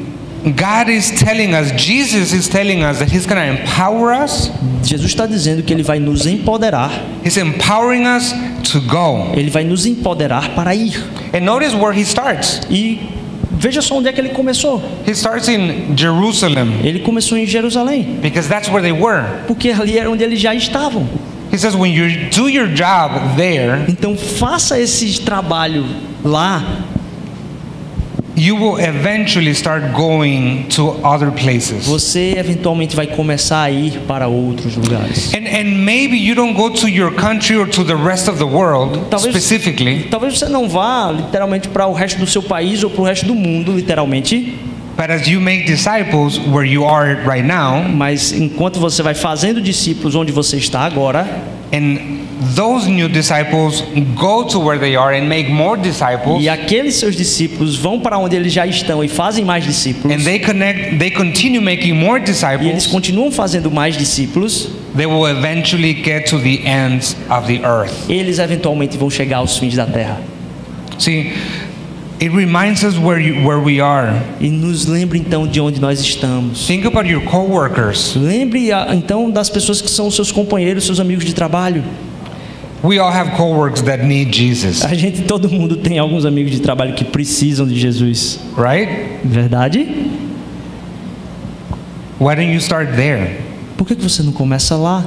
[0.45, 4.51] God is telling us, Jesus is telling us that He's going to empower us.
[4.83, 6.91] Jesus está dizendo que ele vai nos empoderar,
[7.25, 8.33] He's empowering us
[8.71, 9.33] to go.
[9.35, 10.95] ele vai nos empoderar para ir.
[11.33, 12.61] And notice where He starts.
[12.69, 13.01] E
[13.53, 14.83] veja só onde é que ele começou.
[15.07, 19.25] He starts in Jerusalem Ele começou em Jerusalém, because that's where they were.
[19.47, 21.09] porque ali era onde eles já estavam.
[21.51, 25.87] He says, when you do your job there, Então faça esse trabalho
[26.23, 26.63] lá
[28.37, 31.87] you will eventually start going to other places.
[31.87, 35.33] você eventualmente vai começar a ir para outros lugares.
[35.35, 38.45] And, and maybe you don't go to your country or to the rest of the
[38.45, 42.91] world Talvez- specifically, Talvez você não vá literalmente para o resto do seu país ou
[42.91, 44.55] para o resto do mundo, literalmente,
[44.97, 49.61] but as you make disciples where you are right now, mas enquanto você vai fazendo
[49.61, 51.27] discípulos onde você está agora,
[51.73, 52.24] and
[52.55, 53.83] those new disciples
[54.17, 58.19] go to where they are and make more disciples, e aqueles seus discípulos vão para
[58.19, 62.19] onde eles já estão e fazem mais discípulos, and they connect, they continue making more
[62.19, 67.47] e eles disciples, continuam fazendo mais discípulos, they will eventually get to the ends of
[67.47, 67.93] the earth.
[68.09, 70.21] eles eventualmente vão chegar aos fins da terra.
[70.99, 71.33] See,
[72.21, 74.23] it reminds us where you, where we are.
[74.41, 76.67] E nos lembre então de onde nós estamos.
[76.67, 78.15] Think about your coworkers.
[78.17, 81.83] Lembre ah, então das pessoas que são seus companheiros, seus amigos de trabalho.
[82.85, 86.61] We all have coworkers that need Jesus, A gente, todo mundo tem alguns amigos de
[86.61, 88.39] trabalho que precisam de Jesus.
[88.59, 88.87] right?
[89.25, 89.87] Verdade?
[92.21, 93.39] Why don't you start there?
[93.77, 95.05] Por que, que você não começa lá?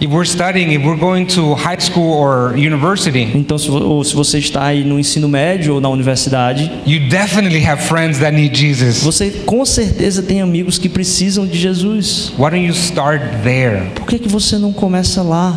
[0.00, 4.14] If we're studying, if we're going to high school or university, Então, se, ou se
[4.14, 8.56] você está aí no ensino médio ou na universidade, you definitely have friends that need
[8.56, 9.00] Jesus.
[9.02, 12.32] você com certeza tem amigos que precisam de Jesus.
[12.36, 13.90] Why don't you start there?
[13.94, 15.56] Por que, que você não começa lá?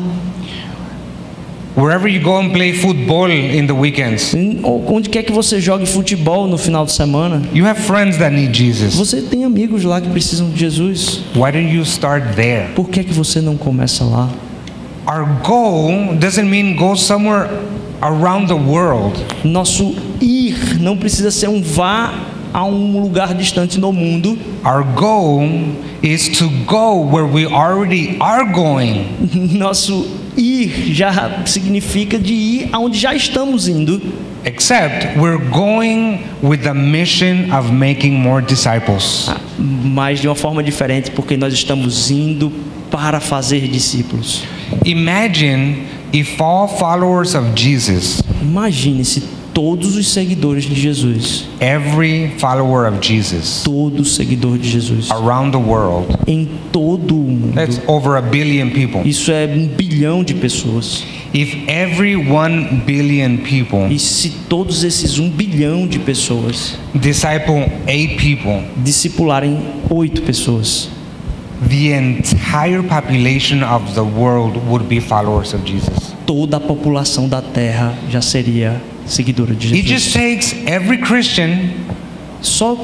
[1.75, 6.47] Wherever you go and play football in the weekends, Onde quer que você jogue futebol
[6.47, 8.95] no final de semana, you have friends that need Jesus.
[8.95, 11.21] você tem amigos lá que precisam de Jesus.
[11.35, 12.69] Why don't you start there?
[12.75, 14.29] Por que, que você não começa lá?
[15.05, 17.49] Our goal doesn't mean go somewhere
[18.01, 19.19] around the world.
[19.43, 22.13] Nosso ir não precisa ser um vá
[22.53, 24.37] a um lugar distante no mundo.
[24.63, 25.43] Our goal
[26.01, 29.05] is to go where we already are going.
[29.57, 30.07] Nosso
[30.37, 34.01] ir já significa de ir aonde já estamos indo,
[34.45, 39.27] Except we're going with the mission of making more disciples.
[39.57, 42.51] mas de uma forma diferente, porque nós estamos indo
[42.91, 44.43] para fazer discípulos.
[44.85, 45.83] Imagine
[46.13, 49.23] if all followers of Jesus, Imagine se
[49.55, 55.57] todos os seguidores de Jesus, every follower of Jesus todo seguidor de Jesus, around the
[55.57, 57.55] world, em todo o mundo.
[57.55, 59.01] that's over a billion people.
[59.05, 61.03] Isso é um bilhão de pessoas.
[61.33, 68.15] If every one billion people E se todos esses um bilhão de pessoas disciple eight
[68.17, 69.57] people, discipularem
[69.89, 70.89] oito pessoas,
[71.69, 76.13] the entire population of the world would be followers of Jesus.
[76.25, 80.13] toda a população da Terra já seria seguidora de It just Jesus.
[80.13, 81.71] takes every Christian
[82.41, 82.77] Só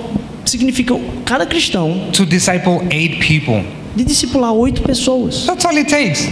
[0.45, 0.95] significa
[1.25, 3.63] cada cristão to disciple eight people.
[3.95, 5.45] de discipular oito pessoas.
[5.45, 6.27] That's all it takes.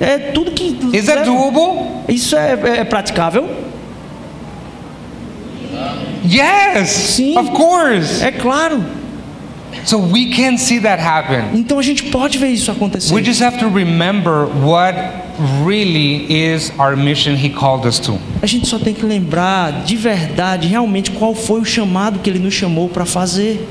[0.00, 0.76] É tudo que.
[0.96, 2.02] Is that doable?
[2.08, 3.48] Isso é, é- é praticável?
[6.24, 7.36] Yes, Sim.
[7.38, 8.22] of course.
[8.22, 8.82] É claro.
[9.84, 11.58] So we can see that happen.
[11.58, 13.12] Então a gente pode ver isso acontecer.
[13.14, 14.94] We just have to remember what
[15.64, 18.18] really is our mission He called us to.
[18.40, 22.38] A gente só tem que lembrar de verdade, realmente, qual foi o chamado que ele
[22.38, 23.66] nos chamou para fazer.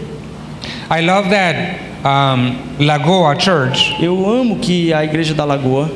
[0.89, 5.89] I love that um, Lagoa Church, Eu amo que a Igreja da Lagoa,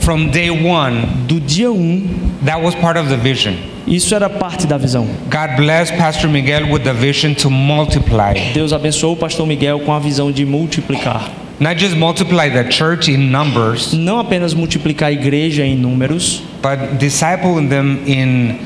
[0.00, 3.54] from day one, do dia 1, um, that was part of the vision.
[3.86, 5.06] isso era parte da visão.
[5.24, 8.52] God bless Pastor Miguel with the vision to multiply.
[8.52, 11.41] Deus abençoou o pastor Miguel com a visão de multiplicar.
[11.62, 16.98] Not just multiply the church in numbers, não apenas multiplicar a igreja em números, but
[16.98, 18.58] disciple them in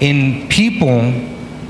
[0.00, 1.12] in people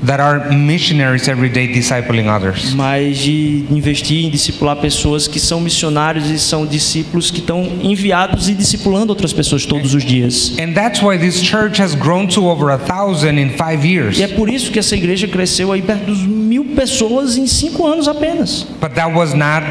[0.03, 2.73] that are missionaries every day discipling others.
[2.73, 8.49] mas de investir em discipular pessoas que são missionários e são discípulos que estão enviados
[8.49, 10.53] e discipulando outras pessoas todos os dias.
[10.59, 14.17] And that's why this church has grown to over a thousand in five years.
[14.17, 16.19] E é por isso que essa igreja cresceu aí perto dos
[16.63, 18.65] mil pessoas em cinco anos apenas.
[18.79, 19.63] But that was not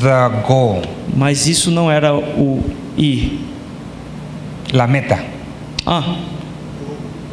[0.00, 0.82] the goal,
[1.14, 2.62] Mas isso não era o
[2.96, 3.38] ir.
[4.72, 5.18] la meta.
[5.86, 6.16] Ah,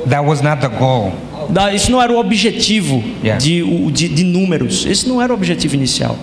[0.07, 1.11] That was not the goal.
[1.49, 3.37] da- isso não era o objetivo Yeah.
[3.43, 4.85] de, de, de números.
[4.85, 6.17] Esse não era o objetivo inicial.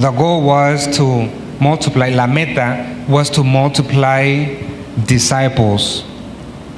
[0.00, 1.28] The goal was to
[1.60, 2.10] multiply.
[2.14, 4.56] La meta was to multiply
[5.06, 6.04] disciples.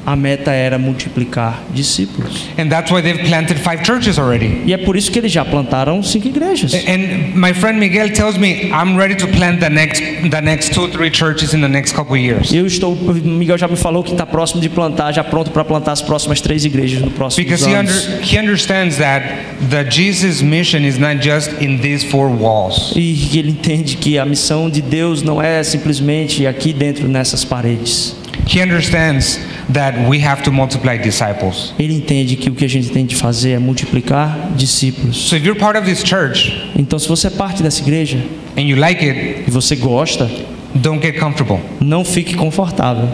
[0.04, 2.48] A meta era multiplicar discípulos.
[2.58, 4.62] And that's why they've planted five churches already.
[4.66, 6.74] E é por isso que eles já plantaram cinco igrejas.
[6.74, 10.88] And my friend Miguel tells me I'm ready to plant the next the next two
[10.88, 12.52] three churches in the next couple years.
[12.52, 15.92] Eu estou, Miguel já me falou que está próximo de plantar, já pronto para plantar
[15.92, 19.22] as próximas três igrejas no próximo Because he, under, he understands that
[19.70, 22.92] the Jesus mission is not just in these four walls.
[22.96, 28.16] E ele entende que a missão de Deus não é simplesmente aqui dentro nessas paredes.
[28.52, 29.38] He understands
[29.72, 31.72] that we have to multiply disciples.
[31.78, 35.16] Ele entende que o que a gente tem de fazer é multiplicar discípulos.
[35.28, 38.18] So if you're part of this church Então, se você é parte dessa igreja
[38.56, 40.30] and you like it, e você gosta,
[40.74, 41.58] don't get comfortable.
[41.80, 43.08] não fique confortável.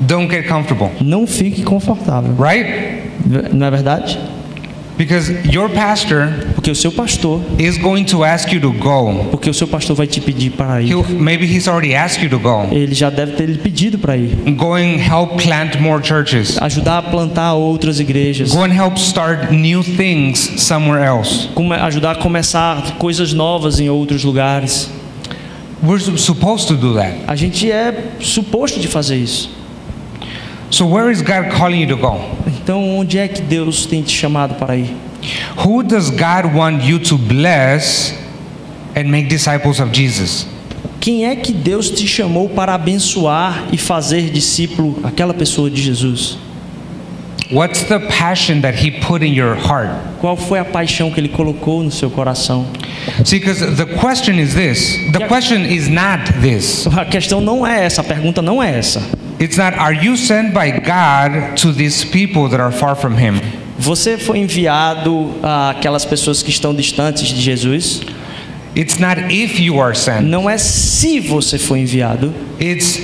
[0.00, 2.34] Don't get comfortable, Não fique confortável.
[2.38, 3.04] right?
[3.52, 4.18] Não é verdade?
[4.96, 9.26] Because your pastor Porque o seu pastor, is going to ask you to go.
[9.30, 10.88] porque o seu pastor vai te pedir para ir.
[10.90, 12.68] He'll, maybe he's already asked you to go.
[12.70, 14.30] Ele já deve ter lhe pedido para ir.
[14.56, 16.56] Go and help plant more churches.
[16.62, 18.52] Ajudar a plantar outras igrejas.
[18.52, 21.48] Go and help start new things somewhere else.
[21.54, 24.88] Come- ajudar a começar coisas novas em outros lugares.
[25.82, 27.14] We're su- supposed to do that.
[27.26, 29.50] A gente é suposto de fazer isso.
[30.74, 32.20] So where is God calling you to go?
[32.48, 34.90] Então, onde é que Deus tem te chamado para ir?
[35.64, 38.12] Who does God want you to bless
[38.96, 40.48] and make disciples of Jesus?
[41.00, 46.38] Quem é que Deus te chamou para abençoar e fazer discípulo aquela pessoa de Jesus?
[47.52, 49.92] What's the passion that He put in your heart?
[50.20, 52.66] Qual foi a paixão que ele colocou no seu coração?
[53.24, 54.98] See, because the question is this.
[55.12, 56.84] The question is not this.
[56.88, 59.00] A questão não é essa, a pergunta não é essa.
[59.44, 63.42] It's not, are you sent by God to these people that are far from Him?
[63.78, 68.00] Você foi enviado àquelas pessoas que estão distantes de Jesus?
[68.74, 70.22] It's not if you are sent.
[70.22, 72.98] Não é se você foi enviado, It's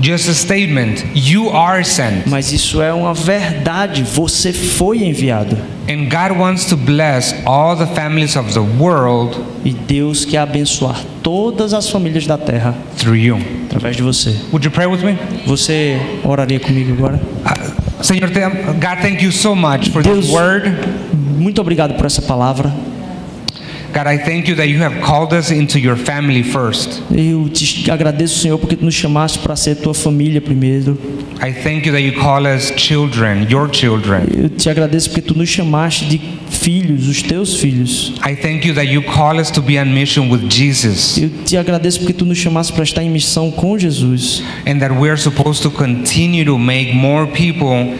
[0.00, 1.04] just a statement.
[1.14, 2.26] You are sent.
[2.26, 4.02] mas isso é uma verdade.
[4.02, 5.56] Você foi enviado.
[5.88, 11.00] And God wants to bless all the families of the world E Deus quer abençoar
[11.22, 13.38] todas as famílias da terra through you.
[13.66, 14.30] através de você.
[14.52, 15.16] Would you pray with me?
[15.46, 17.20] Você oraria comigo agora?
[17.44, 18.46] Uh, Senor, th-
[18.80, 20.72] God, thank you so much for Deus- this word.
[21.38, 22.72] Muito obrigado por essa palavra.
[23.96, 27.00] God, I thank you that you have called us into your family first.
[27.10, 30.98] Eu te agradeço, Senhor, porque tu nos chamaste para ser tua família primeiro.
[31.40, 34.24] I thank you that you call us children, your children.
[34.36, 36.20] Eu te agradeço porque tu nos chamaste de
[36.50, 38.12] filhos, os teus filhos.
[38.22, 41.56] I thank you that you call us to be on mission with Jesus Eu te
[41.56, 44.42] agradeço porque tu nos chamaste para estar em missão com Jesus.
[44.66, 47.94] and that we're supposed to continue to make more people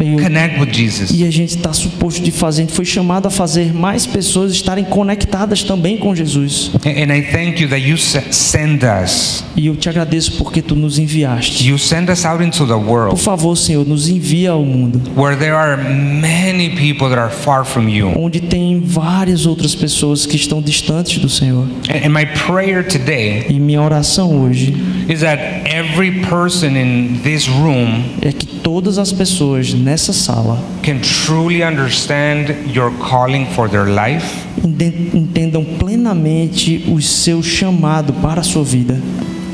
[0.00, 1.10] Eu- connect with Jesus.
[1.12, 4.52] E a gente está suposto de fazer, a gente foi chamado a fazer mais pessoas
[4.52, 6.70] estarem conectadas também com Jesus.
[6.84, 9.44] And I thank you that you se- send us.
[9.56, 11.66] E eu te agradeço porque tu nos enviaste.
[11.68, 15.36] You send us out into the Por world favor, Senhor, nos envia ao mundo, where
[15.36, 15.76] there are
[16.20, 18.12] many people that are far from you.
[18.16, 21.66] onde tem várias outras pessoas que estão distantes do Senhor.
[21.88, 24.74] And and my prayer today E minha oração hoje
[25.08, 30.98] is that every person in this room é que todas as pessoas nessa sala can
[31.00, 34.26] truly understand your calling for their life
[34.64, 39.00] enten- entendam plenamente o seu chamado para a sua vida.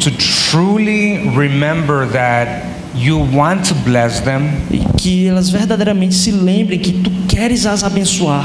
[0.00, 0.10] to
[0.50, 2.64] truly remember that
[2.94, 7.84] you want to bless them E que elas verdadeiramente se lembrem que tu queres as
[7.84, 8.44] abençoar.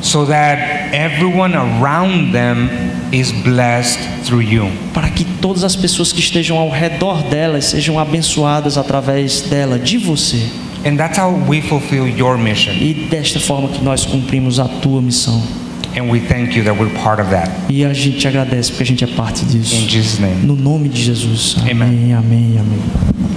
[0.00, 0.58] so that
[0.94, 2.68] everyone around them
[3.12, 4.70] is blessed through you.
[4.94, 9.98] Para que todas as pessoas que estejam ao redor delas sejam abençoadas através dela, de
[9.98, 10.40] você.
[10.84, 12.72] And that's how we fulfill your mission.
[12.74, 15.42] E desta forma que nós cumprimos a tua missão.
[15.96, 17.50] And we thank you that we're part of that.
[17.68, 19.88] E a gente te agradece porque a gente é parte In disso.
[19.88, 20.46] Jesus' name.
[20.46, 21.56] No nome de Jesus.
[21.68, 22.78] Amém, amém, amém.
[22.78, 23.27] You.